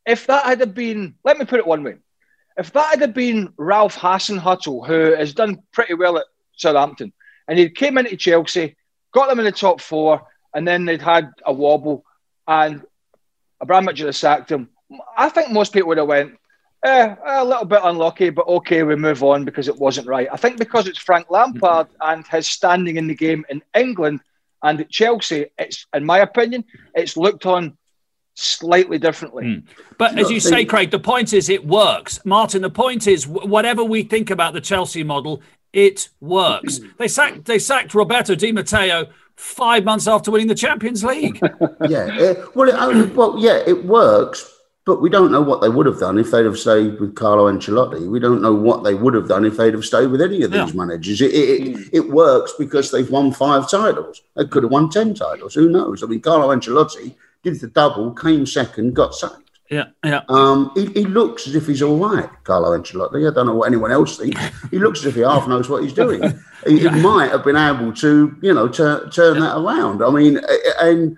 [0.05, 1.95] if that had been, let me put it one way,
[2.57, 6.25] if that had been Ralph Hasenhüttl, who has done pretty well at
[6.55, 7.11] Southampton,
[7.47, 8.75] and he came into Chelsea,
[9.13, 10.21] got them in the top four,
[10.53, 12.05] and then they'd had a wobble,
[12.47, 12.83] and
[13.59, 14.69] Abramovich had sacked him.
[15.17, 16.37] I think most people would have went,
[16.83, 20.27] eh, a little bit unlucky, but okay, we move on because it wasn't right.
[20.31, 22.11] I think because it's Frank Lampard mm-hmm.
[22.11, 24.19] and his standing in the game in England
[24.63, 27.77] and at Chelsea, it's in my opinion, it's looked on
[28.35, 29.43] slightly differently.
[29.43, 29.63] Mm.
[29.97, 32.19] But as you say, Craig, the point is it works.
[32.25, 35.41] Martin, the point is whatever we think about the Chelsea model,
[35.73, 36.79] it works.
[36.97, 41.39] they sacked they sacked Roberto Di Matteo five months after winning the Champions League.
[41.89, 44.60] yeah, uh, well, it, well, yeah, it works.
[44.83, 47.51] But we don't know what they would have done if they'd have stayed with Carlo
[47.51, 48.09] Ancelotti.
[48.09, 50.51] We don't know what they would have done if they'd have stayed with any of
[50.51, 50.73] these yeah.
[50.73, 51.21] managers.
[51.21, 54.23] It, it, it, it, works because they've won five titles.
[54.35, 55.53] They could have won 10 titles.
[55.53, 56.01] Who knows?
[56.01, 57.13] I mean, Carlo Ancelotti
[57.43, 59.51] did the double, came second, got sacked.
[59.69, 60.23] Yeah, yeah.
[60.27, 63.29] Um, he, he, looks as if he's all right, Carlo Ancelotti.
[63.29, 64.41] I don't know what anyone else thinks.
[64.69, 66.21] He looks as if he half knows what he's doing.
[66.63, 70.03] He, he might have been able to, you know, to, turn that around.
[70.03, 70.39] I mean,
[70.79, 71.17] and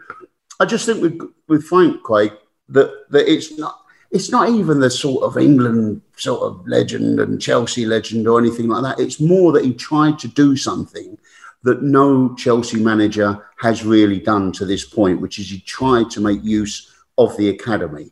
[0.61, 2.31] I just think with with Frank Craig,
[2.69, 3.79] that that it's not
[4.11, 8.67] it's not even the sort of England sort of legend and Chelsea legend or anything
[8.67, 9.03] like that.
[9.03, 11.17] It's more that he tried to do something
[11.63, 16.21] that no Chelsea manager has really done to this point, which is he tried to
[16.21, 18.11] make use of the academy,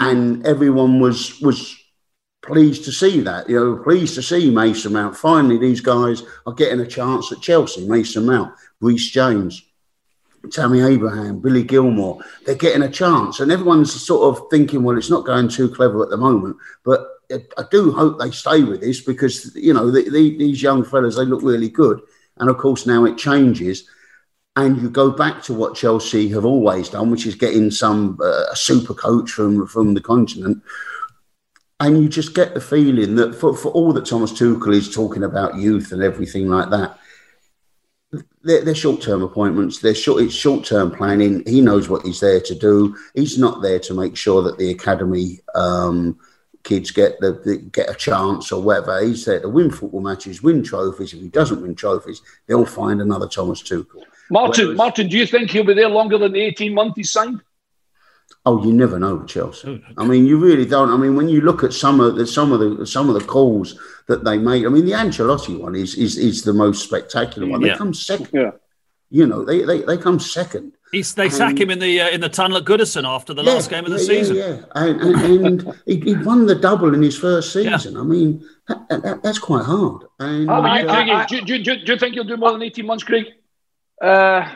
[0.00, 1.76] and everyone was was
[2.42, 3.48] pleased to see that.
[3.48, 5.16] You know, pleased to see Mason Mount.
[5.16, 7.86] Finally, these guys are getting a chance at Chelsea.
[7.86, 9.62] Mason Mount, Reece James,
[10.52, 13.40] Tammy Abraham, Billy Gilmour, they're getting a chance.
[13.40, 16.56] And everyone's sort of thinking, well, it's not going too clever at the moment.
[16.84, 20.84] But I do hope they stay with this because, you know, the, the, these young
[20.84, 22.00] fellas, they look really good.
[22.38, 23.88] And of course, now it changes.
[24.54, 28.54] And you go back to what Chelsea have always done, which is getting some uh,
[28.54, 30.62] super coach from, from the continent.
[31.80, 35.24] and you just get the feeling that for, for all that Thomas Tuchel is talking
[35.24, 36.98] about youth and everything like that,
[38.42, 39.80] they're, they're short-term appointments.
[39.80, 40.22] They're short.
[40.22, 41.42] It's short-term planning.
[41.46, 42.96] He knows what he's there to do.
[43.14, 46.18] He's not there to make sure that the academy um,
[46.62, 49.04] kids get the, the, get a chance or whatever.
[49.04, 51.12] He's there to win football matches, win trophies.
[51.12, 54.02] If he doesn't win trophies, they'll find another Thomas Tuchel.
[54.30, 57.04] Martin, Whereas, Martin, do you think he'll be there longer than the eighteen months he
[57.04, 57.40] signed?
[58.48, 59.84] Oh, you never know with Chelsea.
[59.98, 60.90] I mean, you really don't.
[60.90, 63.26] I mean, when you look at some of the some of the some of the
[63.26, 67.48] calls that they make, I mean, the Ancelotti one is is is the most spectacular
[67.48, 67.60] one.
[67.60, 68.28] They come second.
[68.32, 68.52] Yeah.
[69.08, 70.72] You know, they, they, they come second.
[70.90, 73.52] He's, they sack him in the uh, in the tunnel at Goodison after the yeah,
[73.52, 74.36] last game of the yeah, season.
[74.36, 74.64] Yeah, yeah.
[74.74, 77.94] and, and, and he, he, won the double in his first season.
[77.94, 78.00] Yeah.
[78.00, 80.04] I mean, that, that, that's quite hard.
[80.20, 82.86] And, uh, you, uh, do, do, do, do, you think he'll do more than eighteen
[82.86, 83.26] months, Craig?
[84.00, 84.48] Uh,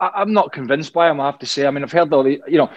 [0.00, 1.20] I, am not convinced by him.
[1.20, 1.66] I have to say.
[1.66, 2.70] I mean, I've heard all the you know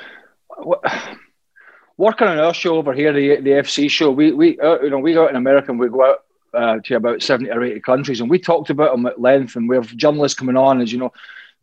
[1.98, 5.00] working on our show over here, the the FC show, we we uh, you know
[5.00, 7.80] we go out in America and we go out uh, to about seventy or eighty
[7.80, 9.56] countries, and we talked about them at length.
[9.56, 11.14] And we have journalists coming on, as you know,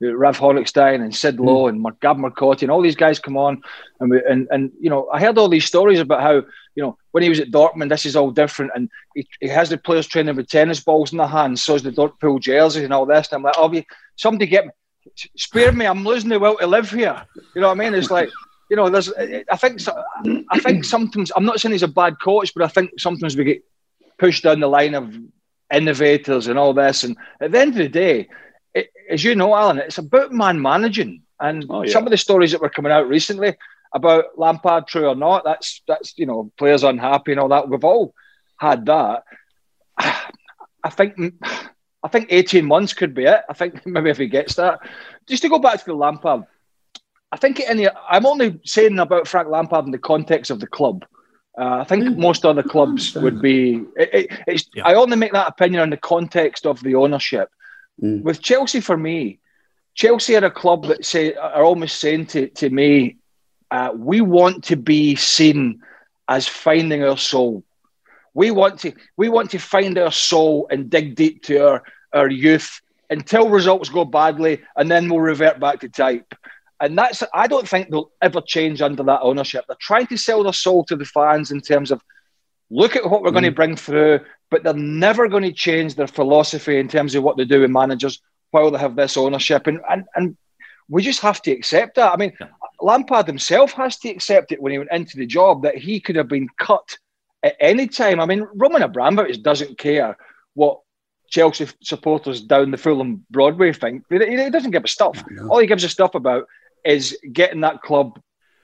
[0.01, 1.71] Rav Honigstein and Sid Lowe mm.
[1.71, 3.63] and Gab Marcotti and all these guys come on,
[4.01, 6.35] and we and and you know I heard all these stories about how
[6.75, 9.71] you know when he was at Dortmund, this is all different, and he, he has
[9.71, 12.95] the players training with tennis balls in their hands, so is the Dortmund jersey and
[12.95, 13.29] all this.
[13.29, 13.83] And I'm like, oh,
[14.15, 14.73] somebody get me,
[15.37, 17.27] spare me, I'm losing the will to live here.
[17.55, 17.95] You know what I mean?
[17.95, 18.31] It's like
[18.69, 19.13] you know, there's.
[19.13, 19.81] I think.
[20.51, 23.45] I think sometimes I'm not saying he's a bad coach, but I think sometimes we
[23.45, 23.65] get
[24.19, 25.17] pushed down the line of
[25.73, 27.05] innovators and all this.
[27.05, 28.29] And at the end of the day,
[28.75, 31.23] it, as you know, Alan, it's about man managing.
[31.41, 31.93] And oh, yeah.
[31.93, 33.57] some of the stories that were coming out recently
[33.93, 37.69] about Lampard, true or not, that's that's you know players unhappy and all that.
[37.69, 38.15] We've all
[38.59, 39.25] had that.
[39.99, 41.35] I think.
[42.01, 43.41] I think 18 months could be it.
[43.49, 44.79] I think maybe if he gets that.
[45.27, 46.45] Just to go back to the Lampard
[47.31, 51.05] I think any, I'm only saying about Frank Lampard in the context of the club.
[51.59, 52.17] Uh, I think mm.
[52.17, 53.85] most other clubs would be.
[53.97, 54.87] It, it, yeah.
[54.87, 57.51] I only make that opinion in the context of the ownership.
[58.01, 58.23] Mm.
[58.23, 59.41] With Chelsea, for me,
[59.95, 63.17] Chelsea are a club that say are almost saying to, to me,
[63.73, 65.83] uh, we want to be seen
[66.29, 67.65] as finding our soul.
[68.35, 72.31] We want to we want to find our soul and dig deep to our, our
[72.31, 76.33] youth until results go badly, and then we'll revert back to type.
[76.81, 79.65] And that's I don't think they'll ever change under that ownership.
[79.67, 82.03] They're trying to sell their soul to the fans in terms of
[82.71, 83.35] look at what we're mm.
[83.35, 87.25] going to bring through, but they're never going to change their philosophy in terms of
[87.25, 89.67] what they do with managers while they have this ownership.
[89.67, 90.37] And and, and
[90.89, 92.13] we just have to accept that.
[92.13, 92.49] I mean, yeah.
[92.81, 96.17] Lampard himself has to accept it when he went into the job that he could
[96.17, 96.97] have been cut
[97.43, 98.21] at any time.
[98.21, 100.17] I mean, Roman Abramovich doesn't care
[100.55, 100.81] what
[101.29, 104.05] Chelsea supporters down the Fulham Broadway think.
[104.09, 105.23] He doesn't give a stuff.
[105.51, 106.47] All he gives a stuff about
[106.89, 108.19] is getting that club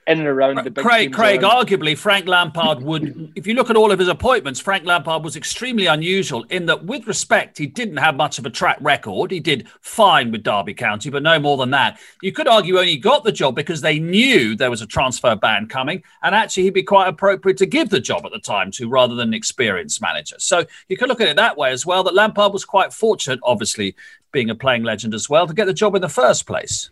[0.07, 1.65] in and around the big Craig, Craig, around.
[1.65, 5.35] arguably, Frank Lampard would, if you look at all of his appointments, Frank Lampard was
[5.35, 9.31] extremely unusual in that, with respect, he didn't have much of a track record.
[9.31, 11.99] He did fine with Derby County, but no more than that.
[12.21, 15.67] You could argue only got the job because they knew there was a transfer ban
[15.67, 18.87] coming, and actually, he'd be quite appropriate to give the job at the time to
[18.87, 20.35] rather than an experienced manager.
[20.37, 22.03] So you could look at it that way as well.
[22.03, 23.95] That Lampard was quite fortunate, obviously,
[24.31, 26.91] being a playing legend as well, to get the job in the first place.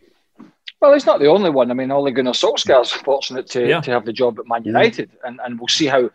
[0.83, 1.71] Well, he's not the only one.
[1.71, 3.79] I mean, Ole Gunnar Solskjaer's fortunate to, yeah.
[3.79, 5.29] to have the job at Man United, yeah.
[5.29, 6.09] and, and we'll see how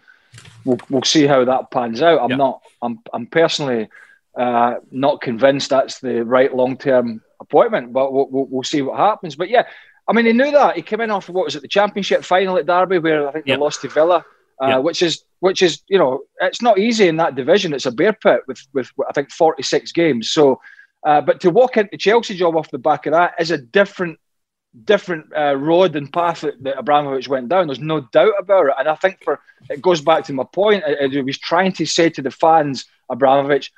[0.67, 2.21] we'll, we'll see how that pans out.
[2.21, 2.37] I'm yeah.
[2.37, 2.61] not.
[2.83, 3.89] I'm I'm personally
[4.37, 8.99] uh, not convinced that's the right long term appointment, but we'll, we'll, we'll, see what
[8.99, 9.37] happens.
[9.37, 9.63] But yeah,
[10.07, 12.59] I mean, he knew that he came in off what was it the Championship final
[12.59, 14.23] at Derby, where I think they lost to Villa,
[14.61, 17.73] uh, which is which is you know it's not easy in that division.
[17.73, 20.29] It's a bear pit with with I think 46 games.
[20.29, 20.61] So.
[21.07, 24.19] Uh, but to walk into Chelsea job off the back of that is a different
[24.85, 27.67] different uh, road and path that, that, Abramovich went down.
[27.67, 28.75] There's no doubt about it.
[28.79, 30.85] And I think for it goes back to my point.
[31.11, 33.73] He was trying to say to the fans, Abramovich,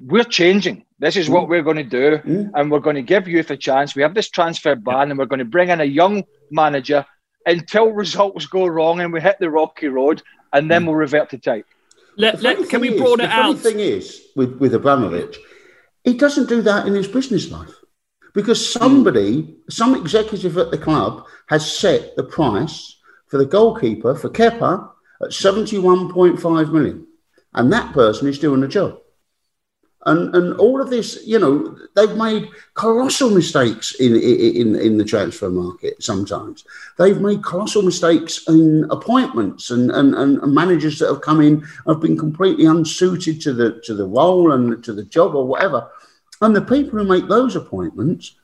[0.00, 0.84] we're changing.
[0.98, 1.48] This is what mm.
[1.48, 2.50] we're going to do, mm.
[2.54, 3.94] and we're going to give youth a chance.
[3.94, 7.04] We have this transfer ban, and we're going to bring in a young manager
[7.46, 10.22] until results go wrong and we hit the rocky road,
[10.52, 10.86] and then mm.
[10.86, 11.66] we'll revert to type.
[12.16, 13.56] Let, let, can we broaden it out?
[13.56, 15.36] The thing is, with, with Abramovich,
[16.02, 17.74] he doesn't do that in his business life
[18.34, 18.78] because hmm.
[18.78, 24.90] somebody, some executive at the club, has set the price for the goalkeeper for Kepa
[25.22, 27.06] at 71.5 million.
[27.54, 29.00] And that person is doing the job.
[30.06, 35.04] And, and all of this, you know, they've made colossal mistakes in, in, in the
[35.04, 36.64] transfer market sometimes.
[36.98, 42.00] They've made colossal mistakes in appointments and, and, and managers that have come in have
[42.00, 45.88] been completely unsuited to the, to the role and to the job or whatever.
[46.40, 48.34] And the people who make those appointments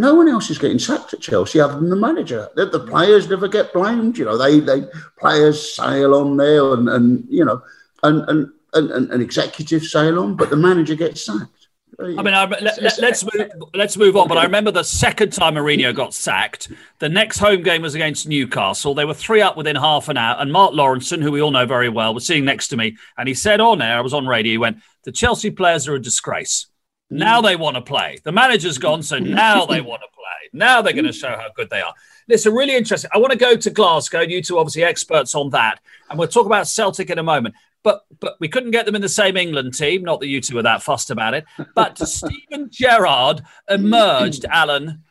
[0.00, 2.48] No one else is getting sacked at Chelsea other than the manager.
[2.54, 4.16] The, the players never get blamed.
[4.16, 4.86] You know, they they
[5.18, 7.60] players sail on there, and, and you know,
[8.04, 11.68] and and, and and executives sail on, but the manager gets sacked.
[12.00, 13.70] I mean, I, let, us let, move.
[13.74, 14.28] Let's move on.
[14.28, 16.70] But I remember the second time Mourinho got sacked.
[17.00, 18.94] The next home game was against Newcastle.
[18.94, 21.66] They were three up within half an hour, and Mark Lawrenson, who we all know
[21.66, 24.28] very well, was sitting next to me, and he said on air, I was on
[24.28, 24.52] radio.
[24.52, 26.66] He went, "The Chelsea players are a disgrace.
[27.10, 28.18] Now they want to play.
[28.22, 30.50] The manager's gone, so now they want to play.
[30.52, 31.94] Now they're going to show how good they are."
[32.28, 33.10] Listen, really interesting.
[33.14, 34.20] I want to go to Glasgow.
[34.20, 38.04] You two, obviously, experts on that, and we'll talk about Celtic in a moment but
[38.20, 40.02] but we couldn't get them in the same England team.
[40.02, 41.44] Not that you two were that fussed about it.
[41.74, 45.04] But Steven Gerrard emerged, Alan,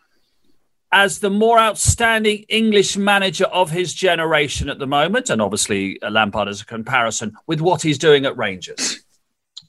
[0.92, 6.10] as the more outstanding English manager of his generation at the moment, and obviously uh,
[6.10, 9.04] Lampard as a comparison with what he's doing at Rangers.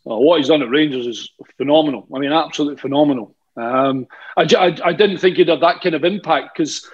[0.04, 2.06] Well, what he's done at Rangers is phenomenal.
[2.14, 3.34] I mean, absolutely phenomenal.
[3.56, 4.06] Um,
[4.36, 6.88] I, I, I didn't think he'd have that kind of impact because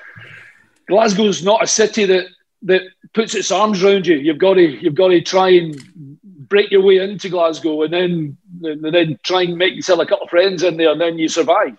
[0.89, 2.27] Glasgow's not a city that
[2.63, 4.17] that puts its arms around you.
[4.17, 8.37] You've got to you've got to try and break your way into Glasgow, and then
[8.63, 11.29] and then try and make yourself a couple of friends in there, and then you
[11.29, 11.77] survive.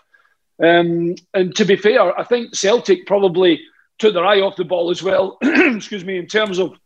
[0.62, 3.62] Um, and to be fair, I think Celtic probably
[3.98, 5.38] took their eye off the ball as well.
[5.42, 6.78] excuse me, in terms of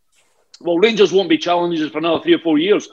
[0.62, 2.90] well, Rangers won't be challengers for another three or four years,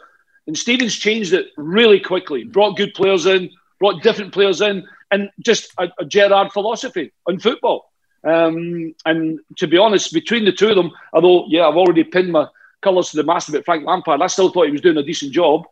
[0.47, 2.45] and Stevens changed it really quickly.
[2.45, 7.39] Brought good players in, brought different players in, and just a, a Gerrard philosophy on
[7.39, 7.93] football.
[8.25, 12.33] Um, and to be honest, between the two of them, although, yeah, I've already pinned
[12.33, 12.49] my
[12.83, 15.33] colours to the mast about Frank Lampard, I still thought he was doing a decent
[15.33, 15.65] job.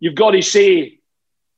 [0.00, 0.98] You've got to say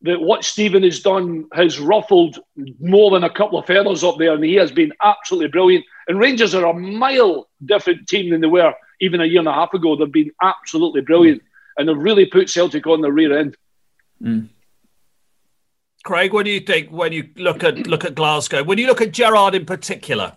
[0.03, 2.39] that what Stephen has done has ruffled
[2.81, 5.85] more than a couple of feathers up there, and he has been absolutely brilliant.
[6.09, 9.53] And Rangers are a mile different team than they were even a year and a
[9.53, 9.97] half ago.
[9.97, 11.43] They've been absolutely brilliant,
[11.81, 13.57] and they've really put Celtic on the rear end.
[14.23, 14.49] Mm.
[16.05, 18.63] Craig, what do you think when you look at look at Glasgow?
[18.63, 20.37] When you look at Gerrard in particular?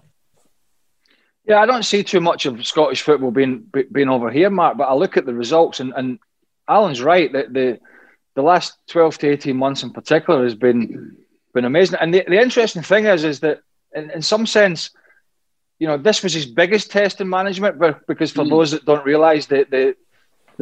[1.45, 4.77] Yeah, I don't see too much of Scottish football being being over here, Mark.
[4.77, 6.19] But I look at the results, and, and
[6.67, 7.79] Alan's right that the
[8.35, 11.17] the last twelve to eighteen months in particular has been
[11.53, 11.99] been amazing.
[12.01, 13.59] And the, the interesting thing is, is that
[13.93, 14.91] in, in some sense,
[15.79, 17.79] you know, this was his biggest test in management.
[17.79, 18.49] But because for mm.
[18.49, 19.95] those that don't realise that the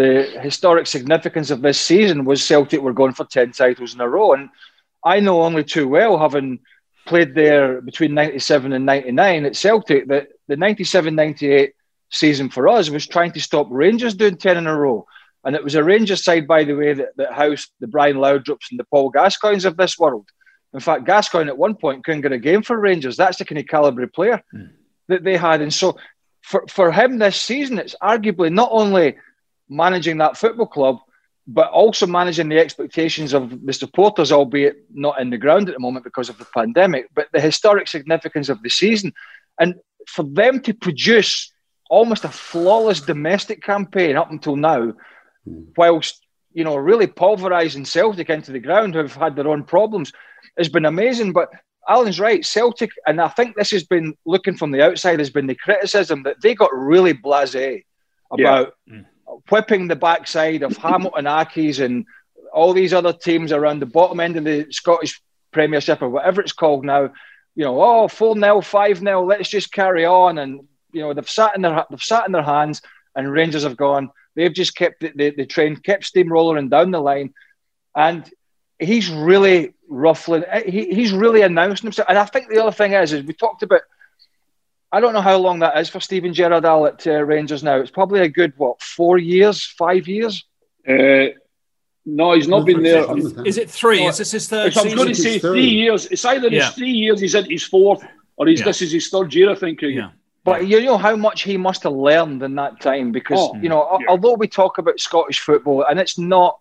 [0.01, 4.09] the historic significance of this season was Celtic were going for ten titles in a
[4.09, 4.49] row, and
[5.03, 6.59] I know only too well, having
[7.05, 11.73] played there between 97 and 99 at Celtic, that the 97 98
[12.11, 15.05] season for us was trying to stop Rangers doing 10 in a row.
[15.43, 18.69] And it was a Rangers side, by the way, that, that housed the Brian Laudrups
[18.69, 20.27] and the Paul Gascoignes of this world.
[20.73, 23.17] In fact, Gascoigne at one point couldn't get a game for Rangers.
[23.17, 24.69] That's the kind of calibre player mm.
[25.07, 25.61] that they had.
[25.61, 25.97] And so
[26.41, 29.17] for, for him this season, it's arguably not only
[29.71, 30.99] managing that football club,
[31.47, 35.79] but also managing the expectations of the supporters, albeit not in the ground at the
[35.79, 39.11] moment because of the pandemic, but the historic significance of the season.
[39.59, 39.75] And
[40.07, 41.51] for them to produce
[41.89, 44.93] almost a flawless domestic campaign up until now,
[45.77, 50.11] whilst you know really pulverising Celtic into the ground, who've had their own problems,
[50.57, 51.33] has been amazing.
[51.33, 51.49] But
[51.87, 55.47] Alan's right, Celtic, and I think this has been looking from the outside has been
[55.47, 57.83] the criticism that they got really blasé
[58.31, 58.73] about.
[58.85, 59.01] Yeah.
[59.49, 62.05] Whipping the backside of Hamilton Accies and
[62.53, 66.53] all these other teams around the bottom end of the Scottish Premiership or whatever it's
[66.53, 67.11] called now.
[67.55, 70.37] You know, oh, 4 0, 5 0, let's just carry on.
[70.37, 70.61] And,
[70.93, 72.81] you know, they've sat in their, they've sat in their hands
[73.15, 74.09] and Rangers have gone.
[74.35, 77.33] They've just kept the, the, the train, kept steamrolling down the line.
[77.95, 78.29] And
[78.79, 82.07] he's really ruffling, he, he's really announcing himself.
[82.09, 83.81] And I think the other thing is, is we talked about
[84.91, 87.77] I don't know how long that is for Steven Gerrard at uh, Rangers now.
[87.77, 90.45] It's probably a good what four years, five years.
[90.87, 91.27] Uh,
[92.05, 93.05] no, he's not been there.
[93.45, 94.03] Is it three?
[94.03, 94.75] is this his third?
[94.77, 96.07] I'm going to say three years.
[96.07, 96.65] It's either yeah.
[96.65, 98.03] his three years, he's at his fourth,
[98.37, 98.65] or he's yeah.
[98.65, 99.81] this is his third year, I think.
[99.81, 100.09] Yeah.
[100.43, 103.69] But you know how much he must have learned in that time because oh, you
[103.69, 104.07] know, yeah.
[104.09, 106.59] although we talk about Scottish football and it's not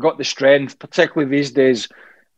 [0.00, 1.88] got the strength, particularly these days,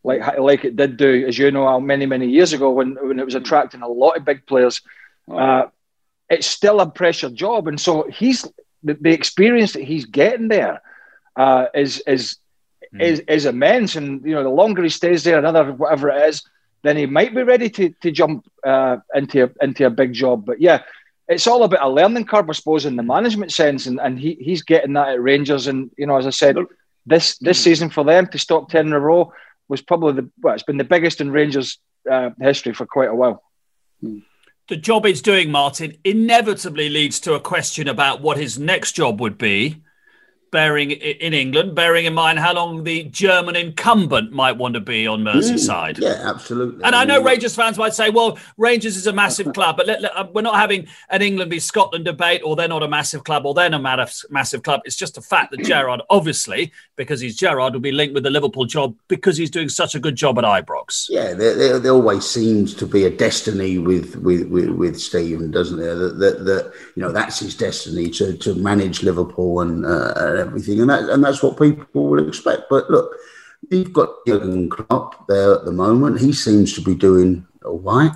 [0.02, 3.18] like like it did do, as you know, how many many years ago when when
[3.18, 4.82] it was attracting a lot of big players.
[5.30, 5.64] Uh,
[6.30, 8.42] it's still a pressure job, and so he's
[8.82, 10.80] the, the experience that he's getting there
[11.36, 12.36] uh, is is
[12.94, 13.02] mm.
[13.02, 13.96] is is immense.
[13.96, 16.42] And you know, the longer he stays there, another whatever it is,
[16.82, 20.44] then he might be ready to to jump uh, into a, into a big job.
[20.44, 20.82] But yeah,
[21.28, 24.34] it's all about a learning curve, I suppose, in the management sense, and, and he
[24.40, 25.66] he's getting that at Rangers.
[25.66, 26.56] And you know, as I said,
[27.06, 27.64] this this hmm.
[27.64, 29.32] season for them to stop ten in a row
[29.68, 31.78] was probably the well, it's been the biggest in Rangers
[32.10, 33.42] uh, history for quite a while.
[34.02, 34.22] Mm
[34.68, 39.20] the job he's doing, Martin, inevitably leads to a question about what his next job
[39.20, 39.82] would be.
[40.54, 45.04] Bearing in England, bearing in mind how long the German incumbent might want to be
[45.04, 45.96] on Merseyside.
[45.96, 46.84] Mm, yeah, absolutely.
[46.84, 50.00] And I know Rangers fans might say, "Well, Rangers is a massive club," but let,
[50.00, 53.24] let, uh, we're not having an England v Scotland debate, or they're not a massive
[53.24, 54.82] club, or they're not a massive club.
[54.84, 58.30] It's just a fact that Gerrard, obviously, because he's Gerrard, will be linked with the
[58.30, 61.06] Liverpool job because he's doing such a good job at Ibrox.
[61.08, 65.50] Yeah, there, there, there always seems to be a destiny with with with, with Stephen,
[65.50, 65.96] doesn't there?
[65.96, 69.84] That, that, that you know that's his destiny to to manage Liverpool and.
[69.84, 72.64] Uh, everything, and that and that's what people would expect.
[72.68, 73.14] But look,
[73.70, 76.20] you've got Jurgen Klopp there at the moment.
[76.20, 78.12] He seems to be doing all right.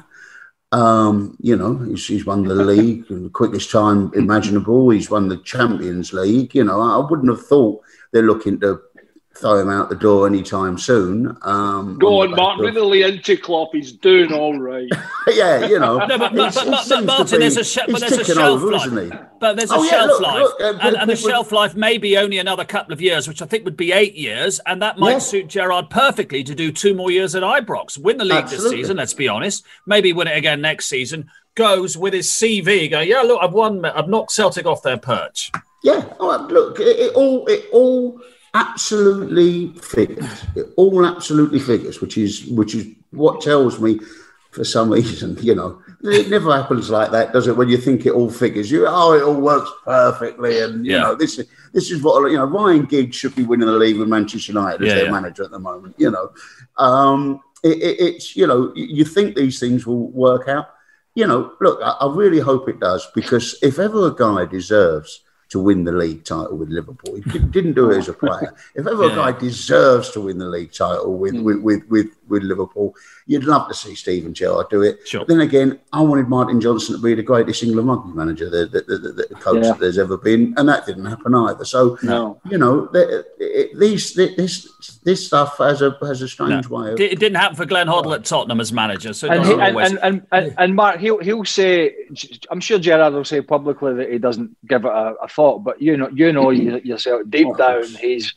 [0.71, 4.91] Um, you know, he's, he's won the league in the quickest time imaginable.
[4.91, 6.55] He's won the Champions League.
[6.55, 8.81] You know, I wouldn't have thought they're looking to
[9.41, 11.37] throw him out the door anytime soon.
[11.43, 12.75] Um, Go on, Martin.
[12.75, 13.71] Really into Klopp.
[13.73, 14.89] He's doing all right.
[15.29, 15.99] yeah, you know.
[15.99, 19.21] no, but, but, but, but Martin, there's a, sh- but there's a shelf over, life.
[19.41, 21.77] But there's a oh, shelf yeah, look, life, look, uh, and, and the shelf life
[21.77, 24.83] may be only another couple of years, which I think would be eight years, and
[24.83, 25.19] that might yeah.
[25.19, 28.71] suit Gerrard perfectly to do two more years at Ibrox, win the league Absolutely.
[28.71, 28.97] this season.
[28.97, 29.65] Let's be honest.
[29.87, 31.31] Maybe win it again next season.
[31.55, 33.85] Goes with his CV, going, yeah, look, I've won.
[33.85, 35.51] I've knocked Celtic off their perch.
[35.83, 38.21] Yeah, oh, look, it, it all, it all
[38.59, 40.45] absolutely figures.
[40.57, 44.01] It all absolutely figures, which is which is what tells me,
[44.51, 47.57] for some reason, you know, it never happens like that, does it?
[47.57, 51.03] When you think it all figures, you oh, it all works perfectly, and you yeah.
[51.03, 51.41] know, this
[51.73, 52.45] this is what you know.
[52.45, 55.11] Ryan Giggs should be winning the league with Manchester United as yeah, their yeah.
[55.11, 55.95] manager at the moment.
[55.99, 56.31] You know,
[56.77, 60.69] um, it, it, it's you know, you think these things will work out.
[61.15, 65.23] You know, look, I, I really hope it does because if ever a guy deserves
[65.51, 67.17] to win the league title with Liverpool.
[67.17, 68.55] He didn't do it as a player.
[68.75, 69.13] If ever yeah.
[69.13, 71.43] a guy deserves to win the league title with, mm.
[71.43, 72.95] with, with, with, with, Liverpool,
[73.27, 75.07] you'd love to see Steven Gerrard do it.
[75.07, 75.21] Sure.
[75.21, 78.67] But then again, I wanted Martin Johnson to be the greatest England rugby manager, the,
[78.67, 79.73] the, the, the coach yeah.
[79.73, 81.65] that there's ever been, and that didn't happen either.
[81.65, 82.41] So, no.
[82.49, 82.87] you know,
[83.75, 86.77] these this this stuff has a has a strange no.
[86.77, 86.93] way.
[86.93, 89.13] Of, it didn't happen for Glenn Hoddle at Tottenham as manager.
[89.13, 91.95] So and, he, and, and, and, and, Mark, he'll he'll say,
[92.51, 95.81] I'm sure Gerrard will say publicly that he doesn't give it a, a thought, but
[95.81, 98.35] you know, you know yourself deep down, he's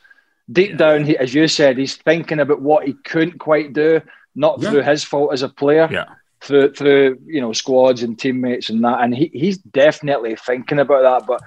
[0.52, 4.02] deep down, he, as you said, he's thinking about what he couldn't quite do,
[4.36, 4.70] not yeah.
[4.70, 5.89] through his fault as a player.
[5.92, 6.06] Yeah.
[6.42, 11.04] Through, through you know squads and teammates and that, and he, he's definitely thinking about
[11.04, 11.28] that.
[11.28, 11.44] But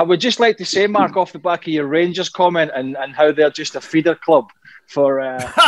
[0.00, 2.96] I would just like to say, Mark, off the back of your Rangers comment and,
[2.96, 4.48] and how they're just a feeder club
[4.86, 5.20] for.
[5.20, 5.50] Uh, for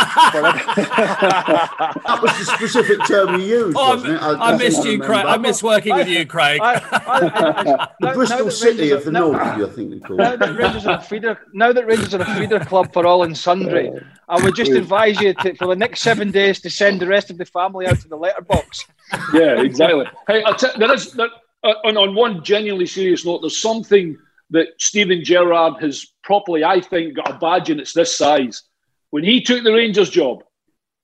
[0.41, 4.21] that was the specific term you used, oh, wasn't it?
[4.23, 5.27] I, I, I missed you, Craig.
[5.27, 6.59] I miss working with you, Craig.
[6.63, 10.97] I, the Bristol City of the North, I think they call now That Rangers are
[10.97, 13.91] a feeder, now that Rangers are a feeder club for all and sundry,
[14.29, 17.29] I would just advise you to, for the next seven days to send the rest
[17.29, 18.87] of the family out to the letterbox.
[19.31, 20.05] Yeah, exactly.
[20.27, 21.29] hey, t- there is there,
[21.63, 23.39] uh, on, on one genuinely serious note.
[23.41, 24.17] There's something
[24.53, 28.63] that Steven Gerrard has properly, I think, got a badge and it's this size
[29.13, 30.43] when he took the Rangers job,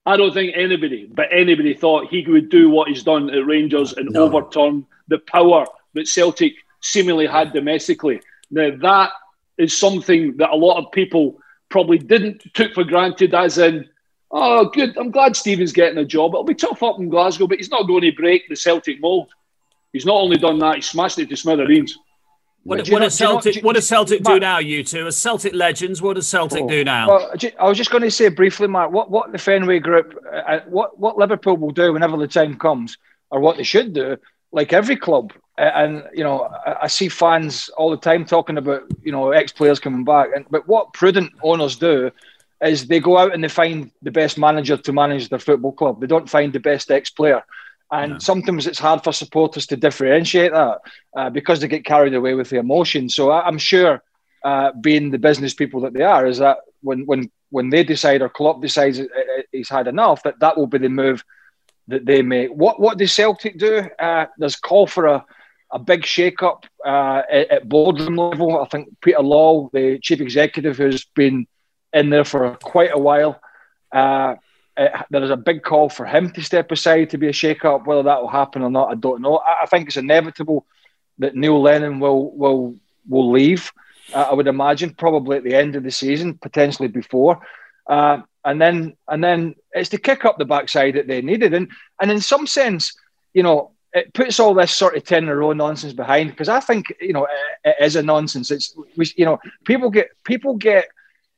[0.04, 3.92] I don't think anybody, but anybody thought he would do what he's done at Rangers
[3.92, 4.24] and no.
[4.24, 8.20] overturn the power that Celtic seemingly had domestically.
[8.50, 9.12] Now that
[9.58, 11.38] is something that a lot of people
[11.68, 13.88] probably didn't took for granted, as in,
[14.32, 16.32] oh, good, I'm glad Steven's getting a job.
[16.32, 19.28] It'll be tough up in Glasgow, but he's not going to break the Celtic mould.
[19.92, 21.96] He's not only done that, he smashed it to smithereens.
[22.62, 23.64] What, what does Celtic?
[23.64, 24.58] What does Celtic do now?
[24.58, 27.08] You two, as Celtic legends, what does Celtic oh, do now?
[27.08, 28.92] Well, I was just going to say briefly, Mark.
[28.92, 32.58] What what the Fenway Group, uh, uh, what what Liverpool will do whenever the time
[32.58, 32.98] comes,
[33.30, 34.18] or what they should do,
[34.52, 35.32] like every club.
[35.56, 39.30] Uh, and you know, I, I see fans all the time talking about you know
[39.30, 42.10] ex players coming back, and but what prudent owners do
[42.62, 45.98] is they go out and they find the best manager to manage their football club.
[45.98, 47.42] They don't find the best ex player.
[47.92, 48.18] And no.
[48.18, 50.78] sometimes it's hard for supporters to differentiate that
[51.16, 53.08] uh, because they get carried away with the emotion.
[53.08, 54.02] So I, am sure,
[54.44, 58.22] uh, being the business people that they are, is that when when when they decide
[58.22, 59.00] or Klopp decides
[59.50, 61.24] he's had enough, that that will be the move
[61.88, 62.50] that they make.
[62.50, 63.88] What what does Celtic do?
[63.98, 65.24] Uh, there's call for a
[65.72, 68.60] a big shake-up uh, at, at boardroom level.
[68.60, 71.46] I think Peter Law, the chief executive, who's been
[71.92, 73.40] in there for quite a while,
[73.92, 74.34] uh,
[74.80, 77.86] uh, there is a big call for him to step aside to be a shake-up.
[77.86, 79.36] Whether that will happen or not, I don't know.
[79.38, 80.66] I, I think it's inevitable
[81.18, 82.74] that Neil Lennon will will
[83.08, 83.72] will leave.
[84.14, 87.40] Uh, I would imagine probably at the end of the season, potentially before.
[87.86, 91.52] Uh, and then and then it's to kick up the backside that they needed.
[91.52, 91.68] And
[92.00, 92.96] and in some sense,
[93.34, 96.48] you know, it puts all this sort of ten in a row nonsense behind because
[96.48, 98.50] I think you know it, it is a nonsense.
[98.50, 100.86] It's you know people get people get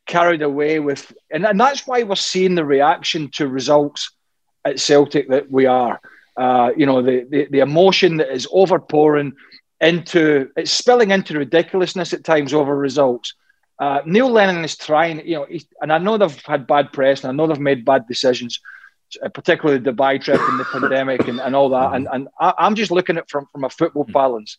[0.06, 4.10] carried away with, and, and that's why we're seeing the reaction to results
[4.64, 6.00] at Celtic that we are.
[6.36, 9.32] Uh, you know, the, the, the emotion that is overpouring
[9.80, 13.34] into it's spilling into ridiculousness at times over results.
[13.78, 15.46] Uh, Neil Lennon is trying, you know,
[15.80, 18.60] and I know they've had bad press and I know they've made bad decisions,
[19.22, 21.94] uh, particularly the Dubai trip and the pandemic and, and all that.
[21.94, 24.58] And, and I, am just looking at from, from a football balance.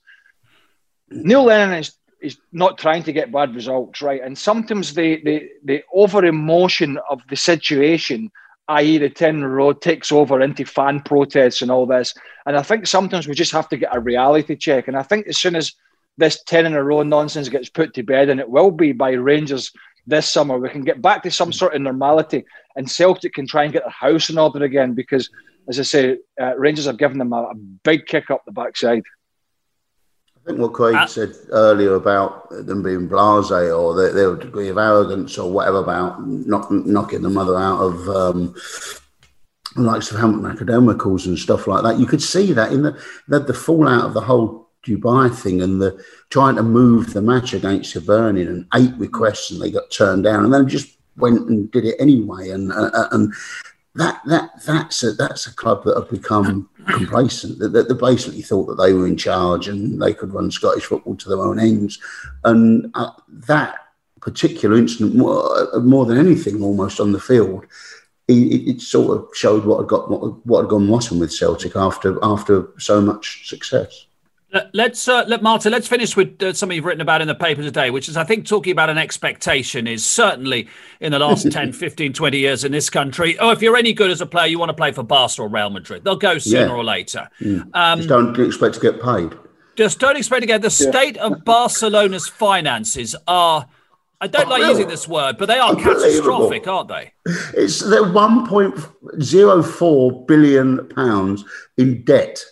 [1.10, 4.22] Neil Lennon is, is not trying to get bad results, right?
[4.22, 8.32] And sometimes the, the, the over emotion of the situation,
[8.68, 12.14] i.e., the 10 in a row, takes over into fan protests and all this.
[12.46, 14.88] And I think sometimes we just have to get a reality check.
[14.88, 15.74] And I think as soon as
[16.18, 19.12] this 10 in a row nonsense gets put to bed, and it will be by
[19.12, 19.72] Rangers
[20.06, 22.46] this summer, we can get back to some sort of normality
[22.76, 25.30] and Celtic can try and get their house in order again because,
[25.68, 29.04] as I say, uh, Rangers have given them a, a, big kick up the backside.
[30.44, 34.68] I think what Craig uh, said earlier about them being blasé or their, their, degree
[34.68, 38.54] of arrogance or whatever about knock, knocking the mother out of um,
[39.78, 41.98] likes of Hamilton Academicals and stuff like that.
[41.98, 45.82] You could see that in the, the, the fallout of the whole Dubai thing and
[45.82, 50.26] the trying to move the match against Hibernian and eight requests and they got turned
[50.26, 53.34] down and then just went and did it anyway and uh, uh and
[53.96, 58.66] that that that's a that's a club that have become complacent that, they basically thought
[58.66, 62.00] that they were in charge and they could run Scottish football to their own ends
[62.44, 63.76] and uh, that
[64.20, 67.66] particular incident more, uh, more, than anything almost on the field
[68.28, 70.10] it, it, sort of showed what had got
[70.46, 74.08] what had gone rotten with Celtic after after so much success.
[74.72, 75.72] Let's uh, let Martin.
[75.72, 78.24] Let's finish with uh, something you've written about in the paper today, which is I
[78.24, 80.68] think talking about an expectation is certainly
[81.00, 83.38] in the last 10, 15, 20 years in this country.
[83.40, 85.48] Oh, if you're any good as a player, you want to play for Barca or
[85.48, 86.04] Real Madrid.
[86.04, 86.74] They'll go sooner yeah.
[86.74, 87.30] or later.
[87.42, 87.70] Mm.
[87.74, 89.34] Um, just don't expect to get paid.
[89.76, 90.62] Just don't expect to get.
[90.62, 90.92] The yeah.
[90.92, 93.68] state of Barcelona's finances are.
[94.22, 97.12] I don't like using this word, but they are catastrophic, aren't they?
[97.58, 101.44] It's they're 1.04 billion pounds
[101.78, 102.46] in debt.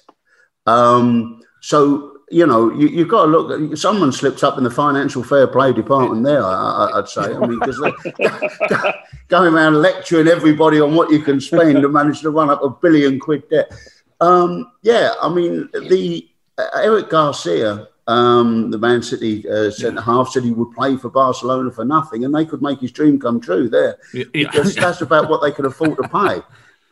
[0.65, 3.77] Um, so you know, you, have got to look.
[3.77, 6.43] Someone slipped up in the financial fair play department there.
[6.43, 7.21] I, would say.
[7.21, 7.77] I mean, because
[9.27, 12.69] going around lecturing everybody on what you can spend to manage to run up a
[12.69, 13.71] billion quid debt.
[14.21, 20.29] Um, yeah, I mean, the uh, Eric Garcia, um, the Man City uh, centre half,
[20.29, 23.41] said he would play for Barcelona for nothing, and they could make his dream come
[23.41, 23.97] true there.
[24.13, 24.25] Yeah.
[24.31, 26.41] Because that's about what they could afford to pay.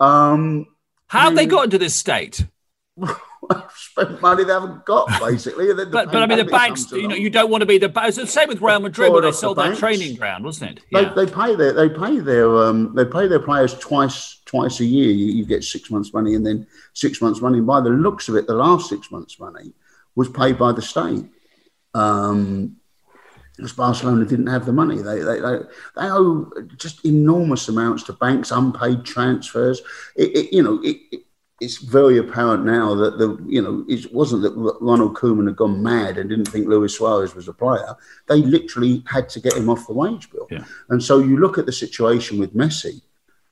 [0.01, 0.67] Um,
[1.07, 2.45] How have they got into this state?
[3.75, 5.73] spent money they haven't got, basically.
[5.73, 7.91] but, but I mean, the banks, you know, you don't want to be the.
[8.03, 10.83] It's the same with Real Madrid when they sold the their training ground, wasn't it?
[10.91, 11.13] Yeah.
[11.13, 14.85] They, they, pay their they pay their um, they pay their players twice twice a
[14.85, 15.11] year.
[15.11, 17.57] You, you, get six months' money and then six months' money.
[17.57, 19.73] And by the looks of it, the last six months' money
[20.15, 21.25] was paid by the state.
[21.93, 22.75] Um,
[23.55, 25.01] because Barcelona didn't have the money.
[25.01, 25.57] They, they, they,
[25.97, 29.81] they, owe just enormous amounts to banks, unpaid transfers.
[30.15, 31.25] It, it, you know, it,
[31.61, 35.81] it's very apparent now that the you know it wasn't that Ronald Koeman had gone
[35.83, 37.95] mad and didn't think Luis Suarez was a player.
[38.27, 40.47] They literally had to get him off the wage bill.
[40.49, 40.63] Yeah.
[40.89, 43.01] And so you look at the situation with Messi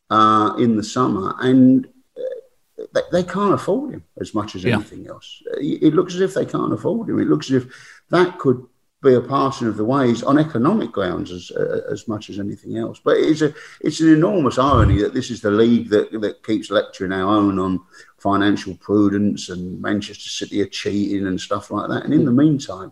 [0.10, 1.86] uh, in the summer, and
[2.18, 4.76] uh, they, they, can't afford him as much as yeah.
[4.76, 5.42] anything else.
[5.60, 7.20] It looks as if they can't afford him.
[7.20, 8.66] It looks as if that could
[9.04, 12.78] be a passing of the ways on economic grounds as uh, as much as anything
[12.78, 13.00] else.
[13.04, 16.72] But it's a it's an enormous irony that this is the league that that keeps
[16.72, 17.80] lecturing our own on
[18.18, 22.06] financial prudence and Manchester City are cheating and stuff like that.
[22.06, 22.92] And in the meantime,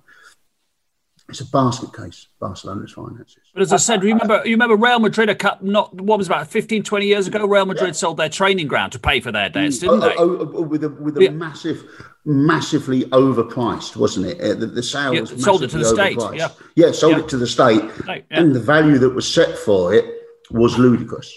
[1.28, 3.38] it's a basket case, Barcelona's finances.
[3.54, 6.48] But as I said, remember you remember Real Madrid a cup not what was about
[6.48, 7.94] 15, 20 years ago, Real Madrid yeah.
[7.94, 10.16] sold their training ground to pay for their debts, didn't oh, they?
[10.16, 11.30] Oh, oh, with a with a yeah.
[11.32, 11.84] massive
[12.26, 14.40] massively overpriced, wasn't it?
[14.40, 16.20] Uh, the, the sale yeah, was sold it to the state.
[16.34, 17.82] Yeah, yeah, sold it to the state,
[18.30, 20.06] and the value that was set for it
[20.52, 21.36] was ludicrous.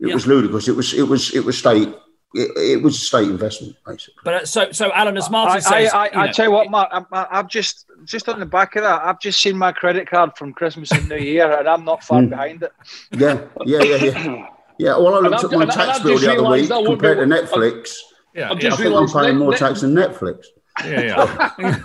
[0.00, 0.66] It was ludicrous.
[0.66, 1.94] It was it was it was state
[2.34, 4.20] it, it, was a state investment, basically.
[4.24, 6.70] But uh, so, so Alan, as Martin I, says, I, I, I tell you what,
[6.70, 10.08] Mark, I, have just just on the back of that, I've just seen my credit
[10.08, 12.30] card from Christmas and New Year, and I'm not far mm.
[12.30, 12.72] behind it.
[13.12, 14.46] Yeah, yeah, yeah, yeah.
[14.78, 14.96] Yeah.
[14.96, 17.96] Well, I looked at my tax bill the other week compared to Netflix.
[18.34, 20.46] Yeah, i think I'm paying more tax than Netflix.
[20.84, 21.78] Yeah, yeah.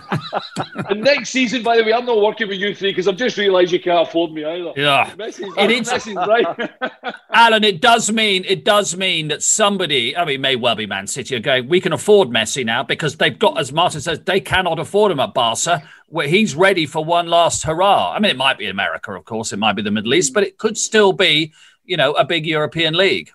[0.89, 3.37] and next season, by the way, I'm not working with you three because I've just
[3.37, 4.73] realised you can't afford me either.
[4.75, 6.71] Yeah, it is right.
[7.33, 11.07] Alan, it does mean it does mean that somebody, I mean, may well be Man
[11.07, 11.67] City, are going.
[11.67, 15.19] We can afford Messi now because they've got, as Martin says, they cannot afford him
[15.19, 15.83] at Barca.
[16.07, 18.13] Where he's ready for one last hurrah.
[18.13, 20.43] I mean, it might be America, of course, it might be the Middle East, but
[20.43, 21.51] it could still be,
[21.83, 23.31] you know, a big European league.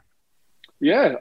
[0.81, 1.17] Yeah,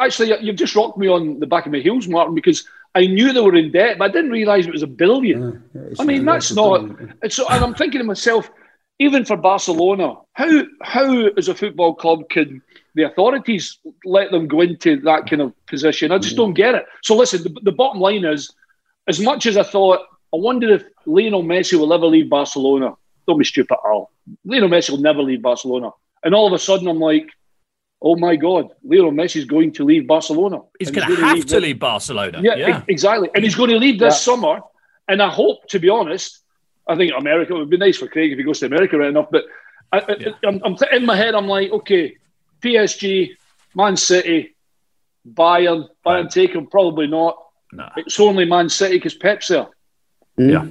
[0.00, 3.32] actually, you've just rocked me on the back of my heels, Martin, because I knew
[3.32, 5.64] they were in debt, but I didn't realise it was a billion.
[5.74, 6.88] Yeah, yeah, I mean, that's not.
[7.22, 8.50] It's, and I'm thinking to myself,
[9.00, 12.62] even for Barcelona, how how as a football club can
[12.94, 16.12] the authorities let them go into that kind of position?
[16.12, 16.36] I just yeah.
[16.36, 16.86] don't get it.
[17.02, 18.52] So listen, the, the bottom line is,
[19.08, 20.00] as much as I thought,
[20.32, 22.94] I wonder if Lionel Messi will ever leave Barcelona.
[23.26, 24.10] don't be stupid, Al.
[24.44, 25.90] Lionel Messi will never leave Barcelona.
[26.22, 27.28] And all of a sudden, I'm like,
[28.04, 30.60] oh my God, Lionel Messi's going to leave Barcelona.
[30.78, 32.40] He's going to have to leave Barcelona.
[32.42, 33.30] Yeah, yeah, exactly.
[33.34, 34.34] And he's going to leave this yeah.
[34.34, 34.60] summer.
[35.08, 36.40] And I hope, to be honest,
[36.86, 39.28] I think America would be nice for Craig if he goes to America right enough.
[39.30, 39.46] But
[39.90, 40.28] I, yeah.
[40.44, 42.16] I, am I'm in my head, I'm like, okay,
[42.60, 43.30] PSG,
[43.74, 44.54] Man City,
[45.26, 46.30] Bayern, Bayern right.
[46.30, 47.38] take him, probably not.
[47.72, 47.88] No.
[47.96, 49.66] It's only Man City because Pep's there.
[50.38, 50.52] Mm.
[50.52, 50.66] Yeah.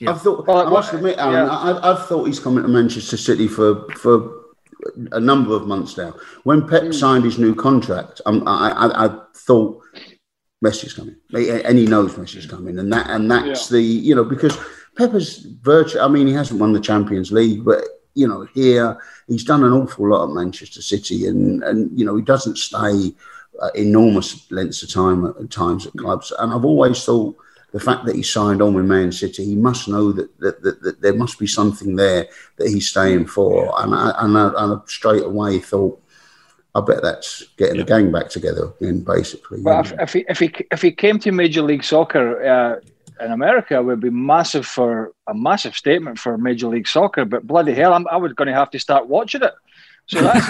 [0.00, 0.10] yeah.
[0.10, 0.48] I've thought.
[0.48, 1.50] I must admit, Alan, yeah.
[1.50, 4.43] I, I've thought he's coming to Manchester City for for
[5.12, 6.14] a number of months now.
[6.44, 6.94] When Pep mm.
[6.94, 9.82] signed his new contract, um, I, I, I, thought
[10.64, 13.76] Messi's coming, and he knows Messi's coming, and that and that's yeah.
[13.76, 14.58] the you know because
[14.96, 15.98] Pepper's virtue.
[15.98, 19.72] I mean, he hasn't won the Champions League, but you know here he's done an
[19.72, 23.14] awful lot at Manchester City, and and you know he doesn't stay
[23.60, 27.36] uh, enormous lengths of time at times at clubs, and I've always thought
[27.74, 30.80] the fact that he signed on with Man City, he must know that, that, that,
[30.82, 33.74] that there must be something there that he's staying for.
[33.82, 36.00] And I, and I, and I straight away thought,
[36.76, 37.82] I bet that's getting yeah.
[37.82, 39.60] the gang back together again, basically.
[39.60, 43.32] Well, if, if, he if he if he came to Major League Soccer uh, in
[43.32, 47.24] America, it would be massive for a massive statement for Major League Soccer.
[47.24, 49.54] But bloody hell, I'm, I was going to have to start watching it.
[50.06, 50.46] So that's.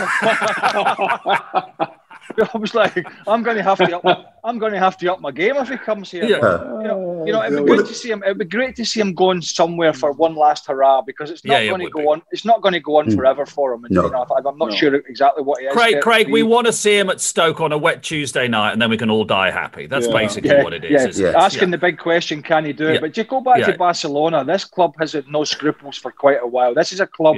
[2.54, 5.12] I was like, I'm going to have to up my, I'm going to have to
[5.12, 6.24] up my game if he comes here.
[6.24, 6.36] Yeah.
[6.36, 8.22] you know, you know, it'd be good to see him.
[8.22, 11.62] It'd be great to see him going somewhere for one last hurrah because it's not
[11.62, 12.06] yeah, going to go be.
[12.06, 12.22] on.
[12.30, 13.16] It's not going to go on mm.
[13.16, 13.84] forever for him.
[13.84, 14.04] And, no.
[14.04, 14.74] you know, I'm not no.
[14.74, 15.72] sure exactly what he is.
[15.72, 18.82] Craig, Craig, we want to see him at Stoke on a wet Tuesday night, and
[18.82, 19.86] then we can all die happy.
[19.86, 20.12] That's yeah.
[20.12, 20.62] basically yeah.
[20.62, 21.18] what it is.
[21.18, 21.32] Yeah.
[21.36, 23.00] Asking the big question, can he do it?
[23.00, 24.44] But you go back to Barcelona.
[24.44, 26.74] This club has had no scruples for quite a while.
[26.74, 27.36] This is a club.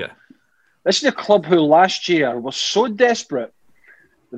[0.84, 3.53] This is a club who last year was so desperate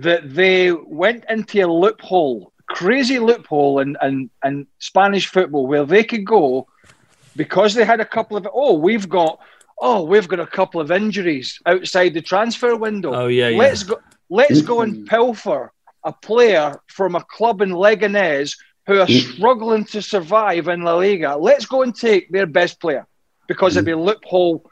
[0.02, 6.04] that they went into a loophole, crazy loophole in, in, in Spanish football where they
[6.04, 6.66] could go
[7.36, 9.38] because they had a couple of oh we've got
[9.80, 13.14] oh we've got a couple of injuries outside the transfer window.
[13.14, 13.58] Oh yeah, yeah.
[13.58, 15.72] Let's go let's go and pilfer
[16.04, 21.36] a player from a club in Leganés who are struggling to survive in La Liga.
[21.36, 23.06] Let's go and take their best player
[23.46, 24.67] because it'd be a loophole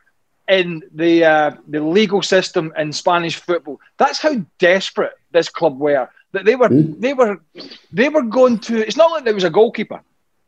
[0.49, 3.81] in the uh, the legal system in Spanish football.
[3.99, 6.09] That's how desperate this club were.
[6.33, 7.01] That they were mm.
[7.01, 7.41] they were
[7.93, 8.87] they were going to.
[8.87, 10.01] It's not like there was a goalkeeper.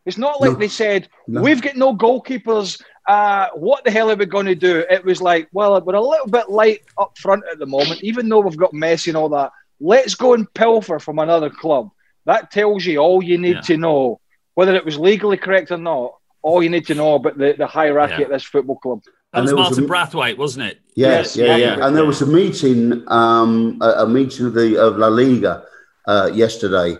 [0.06, 0.58] It's not like no.
[0.58, 1.42] they said no.
[1.42, 2.82] we've got no goalkeepers.
[3.06, 4.84] Uh, what the hell are we going to do?
[4.90, 8.28] It was like, well, we're a little bit light up front at the moment, even
[8.28, 9.50] though we've got Messi and all that.
[9.80, 11.90] Let's go and pilfer from another club.
[12.26, 13.60] That tells you all you need yeah.
[13.62, 14.20] to know,
[14.54, 16.17] whether it was legally correct or not.
[16.42, 18.24] All you need to know about the, the hierarchy yeah.
[18.24, 19.02] at this football club.
[19.32, 20.80] That was Martin was a, Braithwaite, wasn't it?
[20.94, 21.86] Yes, yes yeah, yeah, yeah.
[21.86, 25.64] And there was a meeting, um, a, a, meeting of the of La Liga
[26.06, 26.96] uh, yesterday,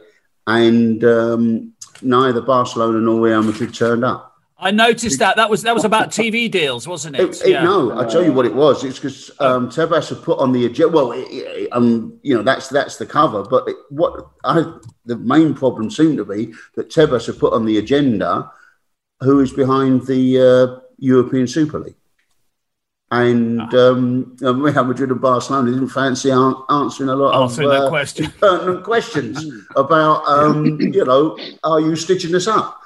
[0.46, 1.72] and um,
[2.02, 4.28] neither Barcelona nor Real Madrid turned up.
[4.60, 5.36] I noticed that.
[5.36, 7.20] That was that was about TV deals, wasn't it?
[7.20, 7.62] it, it yeah.
[7.62, 8.82] No, I tell you what it was.
[8.82, 10.94] It's because um, Tebas had put on the agenda.
[10.94, 13.44] Well, it, um, you know that's that's the cover.
[13.44, 14.64] But what I
[15.06, 18.50] the main problem seemed to be that Tebas had put on the agenda
[19.20, 21.94] who is behind the uh, European Super League
[23.10, 23.90] and ah.
[23.90, 28.30] um, Real Madrid and Barcelona didn't fancy answering a lot answering of uh, question.
[28.40, 29.44] pertinent questions
[29.76, 32.80] about, um, you know, are you stitching us up?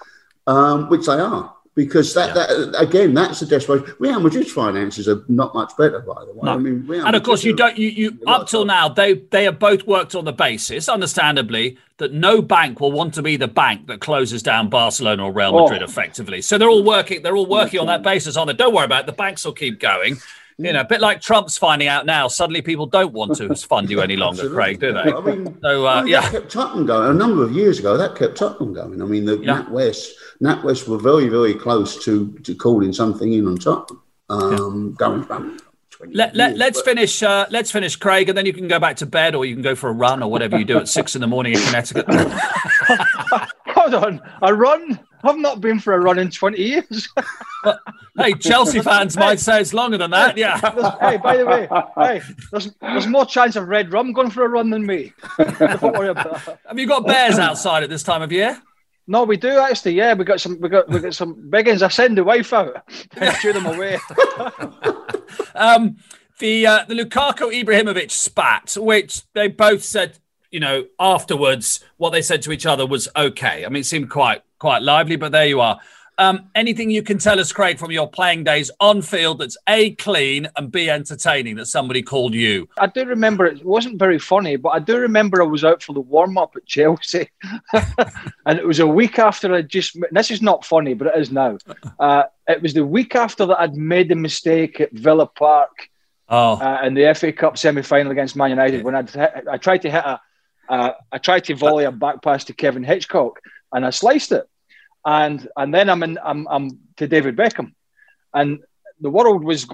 [0.47, 2.47] Um, which they are because that, yeah.
[2.47, 3.95] that again, that's a desperation.
[3.99, 6.41] Real Madrid's finances are not much better, by the way.
[6.43, 6.53] No.
[6.53, 7.79] I mean, Real and of course, you don't.
[7.79, 12.12] You, you up till now, they they have both worked on the basis, understandably, that
[12.12, 15.83] no bank will want to be the bank that closes down Barcelona or Real Madrid
[15.83, 15.87] oh.
[15.87, 16.43] effectively.
[16.43, 17.23] So they're all working.
[17.23, 18.37] They're all working on that basis.
[18.37, 19.07] On it, don't worry about it.
[19.07, 20.18] The banks will keep going.
[20.59, 22.28] You know, a bit like Trump's finding out now.
[22.28, 25.12] Suddenly, people don't want to fund you any longer, Craig, do they?
[25.12, 27.96] I mean, so uh, I mean, yeah, kept Tottenham going a number of years ago.
[27.96, 29.00] That kept Tottenham going.
[29.03, 29.62] I mean, the yeah.
[29.62, 30.11] NatWest,
[30.42, 34.03] NatWest were very, very close to to calling something in on Tottenham.
[34.28, 35.07] Um, yeah.
[35.07, 35.62] Going back
[36.11, 36.84] let, let, let's but...
[36.84, 37.22] finish.
[37.22, 39.62] Uh, let's finish, Craig, and then you can go back to bed, or you can
[39.62, 42.07] go for a run, or whatever you do at six in the morning in Connecticut.
[43.68, 44.98] Hold on, a run?
[45.25, 47.09] I've not been for a run in twenty years.
[47.64, 47.79] well,
[48.16, 50.37] hey, Chelsea fans might say it's longer than that.
[50.37, 50.59] Yeah.
[51.01, 54.49] hey, by the way, hey, there's, there's more chance of red rum going for a
[54.49, 55.12] run than me.
[55.39, 56.61] Don't worry about that.
[56.66, 58.61] Have you got bears outside at this time of year?
[59.07, 59.95] No, we do actually.
[59.95, 60.61] Yeah, we got some.
[60.61, 61.83] We got we got some big ones.
[61.83, 62.89] I send the wife out,
[63.41, 63.99] chew them away.
[65.55, 65.97] um,
[66.39, 70.18] the uh, the Lukaku Ibrahimovic spat, which they both said,
[70.51, 73.64] you know, afterwards, what they said to each other was okay.
[73.64, 75.81] I mean, it seemed quite quite lively, but there you are.
[76.19, 79.97] Um, anything you can tell us, Craig, from your playing days on field that's A,
[79.97, 82.69] clean and B, entertaining that somebody called you?
[82.79, 85.95] I do remember it wasn't very funny, but I do remember I was out for
[85.95, 87.29] the warm up at Chelsea.
[88.47, 91.33] and it was a week after I just, this is not funny, but it is
[91.33, 91.59] now.
[91.99, 95.91] Uh, it was the week after that I'd made the mistake at Villa Park
[96.29, 99.83] Oh, uh, in the FA Cup semi final against Man United when I'd, I tried
[99.83, 100.21] to hit a,
[100.69, 103.41] uh, I tried to volley a back pass to Kevin Hitchcock
[103.73, 104.49] and I sliced it,
[105.05, 107.72] and and then I'm in I'm, I'm to David Beckham,
[108.34, 108.61] and
[109.00, 109.66] the world was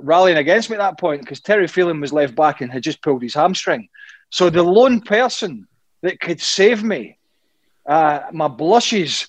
[0.00, 3.02] rallying against me at that point because Terry Phelan was left back and had just
[3.02, 3.88] pulled his hamstring,
[4.30, 5.66] so the lone person
[6.02, 7.18] that could save me,
[7.86, 9.28] uh, my blushes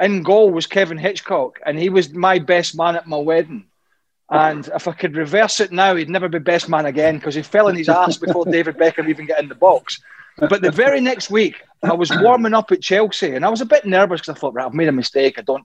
[0.00, 3.66] in goal was Kevin Hitchcock, and he was my best man at my wedding.
[4.32, 7.42] And if I could reverse it now, he'd never be best man again because he
[7.42, 10.00] fell in his ass before David Beckham even got in the box.
[10.38, 13.66] But the very next week, I was warming up at Chelsea, and I was a
[13.66, 15.38] bit nervous because I thought, right, I've made a mistake.
[15.38, 15.64] I don't,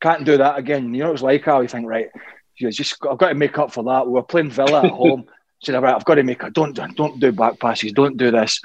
[0.00, 0.92] can't do that again.
[0.92, 2.08] You know, it was like how you think, right,
[2.56, 4.06] you just, I've got to make up for that.
[4.06, 5.24] We were playing Villa at home.
[5.28, 6.40] I said, right, I've got to make.
[6.52, 7.92] Don't, don't, don't do back passes.
[7.92, 8.60] Don't do this.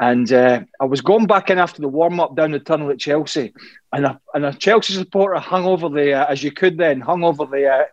[0.00, 2.98] And uh, I was going back in after the warm up down the tunnel at
[2.98, 3.54] Chelsea,
[3.92, 7.24] and a, and a Chelsea supporter hung over the, uh, as you could then, hung
[7.24, 7.84] over the uh,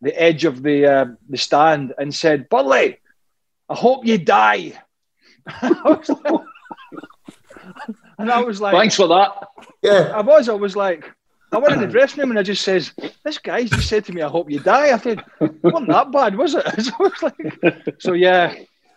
[0.00, 2.98] the edge of the uh, the stand and said, "Burley,
[3.68, 4.80] I hope you die."
[5.46, 6.44] I was like-
[8.18, 9.48] and I was like, Thanks for that.
[9.82, 10.12] Yeah.
[10.14, 11.10] I was, I was like,
[11.50, 12.92] I went in the dressing room and I just says,
[13.24, 16.12] "This guy just said to me, I hope you die." I said, "It wasn't that
[16.12, 18.54] bad, was it?" So, I was like, so yeah,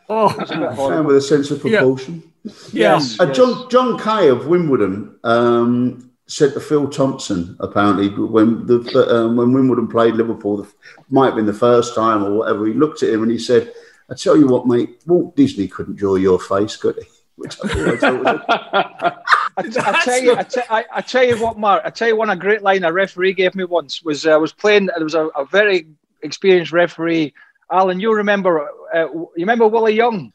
[0.09, 2.24] oh, it's a bit Man with a sense of proportion.
[2.43, 2.95] yeah.
[2.95, 3.19] Yes.
[3.19, 9.38] Uh, John John Kay of Wimbledon um, said to Phil Thompson apparently when the um,
[9.38, 10.67] when Wimbledon played Liverpool, the,
[11.09, 12.65] might have been the first time or whatever.
[12.65, 13.74] He looked at him and he said,
[14.09, 17.07] "I tell you what, mate, Walt Disney couldn't draw your face, could he?"
[17.42, 17.68] Which I
[17.98, 19.24] thought- I thought
[19.58, 21.82] I, t- I tell you, I, t- I, I tell you what, Mark.
[21.84, 22.30] I tell you one.
[22.30, 24.86] A great line a referee gave me once was uh, I was playing.
[24.88, 25.88] There was a, a very
[26.22, 27.34] experienced referee.
[27.72, 28.70] Alan, you remember?
[28.94, 30.32] Uh, you remember Willie Young?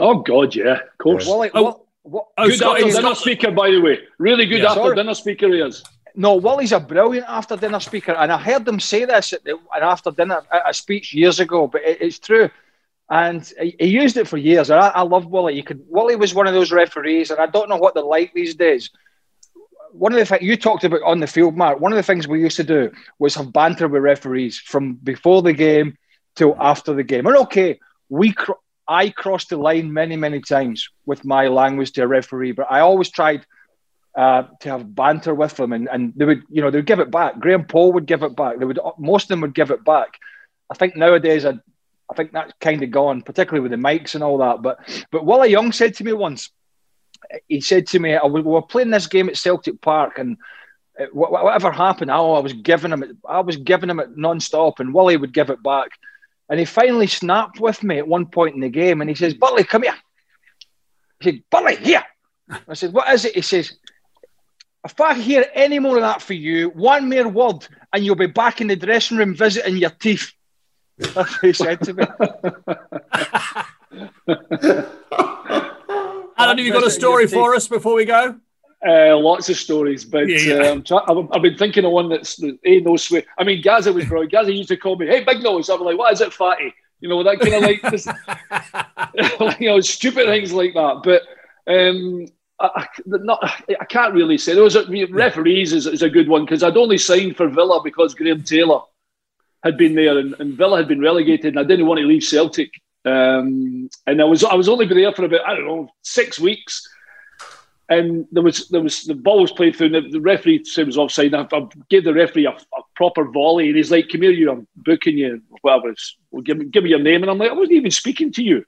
[0.00, 1.26] Oh God, yeah, of course.
[1.26, 1.62] Willie, Oh.
[1.62, 3.98] Wa- Wa- Oh, good Scott, after dinner speaker, by the way.
[4.18, 4.70] Really good Yeah.
[4.70, 4.96] after Sorry.
[4.96, 5.84] dinner speaker he is.
[6.16, 9.52] No, Willie's a brilliant after dinner speaker, and I heard them say this at the,
[9.52, 12.50] an after dinner at a speech years ago, but it, it's true.
[13.12, 14.70] And he, used it for years.
[14.70, 15.54] I, I love Willie.
[15.54, 18.32] You could Willie was one of those referees, and I don't know what they're like
[18.32, 18.88] these days.
[19.92, 21.78] One of the things you talked about on the field, Mark.
[21.78, 25.42] One of the things we used to do was have banter with referees from before
[25.42, 25.98] the game
[26.36, 27.26] till after the game.
[27.26, 28.52] And okay, we cr-
[28.88, 32.80] I crossed the line many many times with my language to a referee, but I
[32.80, 33.44] always tried
[34.16, 37.00] uh, to have banter with them, and, and they would, you know, they would give
[37.00, 37.38] it back.
[37.38, 38.58] Graham Poll would give it back.
[38.58, 40.18] They would, most of them would give it back.
[40.70, 41.58] I think nowadays, I,
[42.12, 44.60] I think that's kind of gone, particularly with the mics and all that.
[44.60, 44.78] But,
[45.10, 46.50] but Willie Young said to me once,
[47.48, 50.36] he said to me, oh, we were playing this game at Celtic Park, and
[51.00, 54.92] uh, whatever happened, oh, I was giving him, I was giving him it non-stop, and
[54.92, 55.88] Willie would give it back.
[56.50, 59.32] And he finally snapped with me at one point in the game, and he says,
[59.32, 59.94] "Burley, come here."
[61.20, 62.04] He said, "Burley, here."
[62.68, 63.72] I said, "What is it?" He says,
[64.84, 68.26] if I hear any more of that for you, one mere word, and you'll be
[68.26, 70.32] back in the dressing room visiting your teeth.
[70.98, 72.04] That's what he said to me.
[76.38, 78.36] Alan, have you got a story for us before we go?
[78.86, 80.54] Uh, lots of stories, but Yeah, yeah.
[80.54, 83.22] Uh, I'm try- I've, I've been thinking of one that's that ain't no swear.
[83.38, 84.32] I mean, Gazza was brilliant.
[84.32, 87.08] Gazza used to call me, "Hey, big nose." I'm like, "What is it, fatty?" You
[87.08, 88.06] know that kind of like, this,
[89.60, 91.02] you know, stupid things like that.
[91.04, 91.22] But
[91.72, 92.26] um,
[92.58, 93.44] I, I, not,
[93.80, 94.54] I can't really say.
[94.54, 97.82] There was a, referees is, is a good one because I'd only signed for Villa
[97.82, 98.80] because Graham Taylor
[99.62, 102.24] had been there and, and Villa had been relegated, and I didn't want to leave
[102.24, 102.70] Celtic.
[103.04, 106.88] Um, and I was I was only there for about I don't know six weeks
[107.92, 110.82] and there was there was the ball was played through, and the, the referee said
[110.82, 111.34] it was offside.
[111.34, 114.50] I, I gave the referee a, a proper volley, and he's like, "Come here, you!
[114.50, 115.94] I'm booking you, whatever.
[116.30, 118.42] Well, give me give me your name." And I'm like, "I wasn't even speaking to
[118.42, 118.58] you.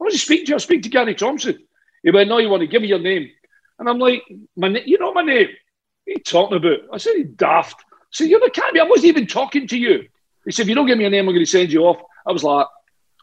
[0.00, 0.54] I wasn't speaking to you.
[0.54, 1.58] I was speaking to Gary Thompson."
[2.02, 3.30] He went, "No, you want to give me your name?"
[3.78, 4.22] And I'm like,
[4.56, 5.48] "My you know my name?
[5.48, 8.80] What are you talking about?" I said, "You daft." I said, "You can't be.
[8.80, 10.06] I wasn't even talking to you."
[10.46, 12.00] He said, "If you don't give me your name, I'm going to send you off."
[12.26, 12.66] I was like,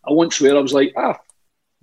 [0.07, 0.55] I won't swear.
[0.55, 1.17] I was like, "Ah,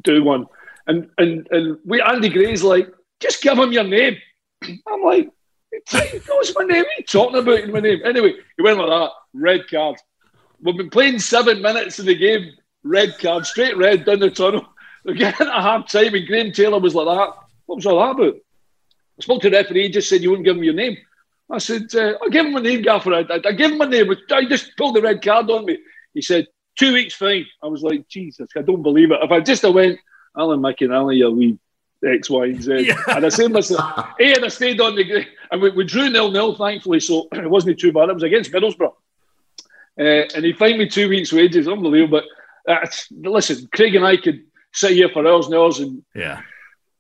[0.02, 0.46] do one."
[0.86, 2.88] And and and we Andy Gray's like,
[3.20, 4.16] just give him your name.
[4.86, 5.30] I'm like,
[5.90, 6.82] he knows my name.
[6.82, 8.00] What are you talking about in my name?
[8.04, 9.10] Anyway, he went like that.
[9.34, 9.96] Red card.
[10.60, 12.52] We've been playing seven minutes in the game.
[12.82, 14.66] Red card, straight red down the tunnel.
[15.04, 17.34] We're getting a half time, and Graham Taylor was like that.
[17.66, 18.34] What was all that about?
[18.34, 19.84] I spoke to the referee.
[19.84, 20.96] He just said you wouldn't give him your name.
[21.50, 23.12] I said, uh, I'll give him my name, Gaffer.
[23.12, 24.10] I, I, I gave him my name.
[24.30, 25.78] I just pulled the red card on me.
[26.14, 26.46] He said,
[26.78, 27.46] two weeks fine.
[27.62, 29.18] I was like, Jesus, I don't believe it.
[29.22, 29.98] If I just have went,
[30.36, 31.58] Alan McInally, you wee
[32.04, 32.72] X, Y, and Z.
[32.86, 33.02] Yeah.
[33.08, 33.78] And I said, listen,
[34.18, 37.50] hey, and I stayed on the, and we, we drew nil nil, thankfully, so it
[37.50, 38.08] wasn't too bad.
[38.08, 38.94] It was against Middlesbrough.
[39.98, 41.68] Uh, and he fined me two weeks' wages.
[41.68, 42.22] Unbelievable.
[42.66, 42.86] But uh,
[43.28, 46.42] listen, Craig and I could sit here for hours and hours and yeah.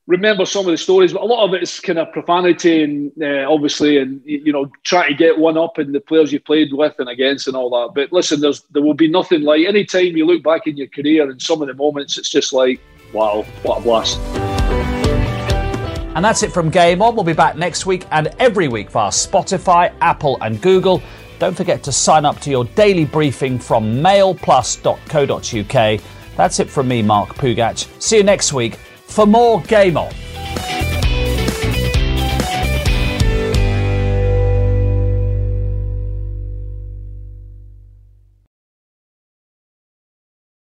[0.06, 3.12] Remember some of the stories, but a lot of it is kind of profanity and
[3.22, 6.72] uh, obviously, and you know, try to get one up in the players you played
[6.72, 7.94] with and against and all that.
[7.94, 10.88] But listen, there's there will be nothing like any time you look back in your
[10.88, 12.80] career and some of the moments, it's just like,
[13.12, 14.18] wow, what a blast.
[16.16, 17.14] And that's it from Game On.
[17.14, 21.00] We'll be back next week and every week via Spotify, Apple, and Google.
[21.38, 26.00] Don't forget to sign up to your daily briefing from mailplus.co.uk.
[26.36, 27.86] That's it from me, Mark Pougatch.
[28.02, 28.78] See you next week
[29.10, 30.10] for more Game On.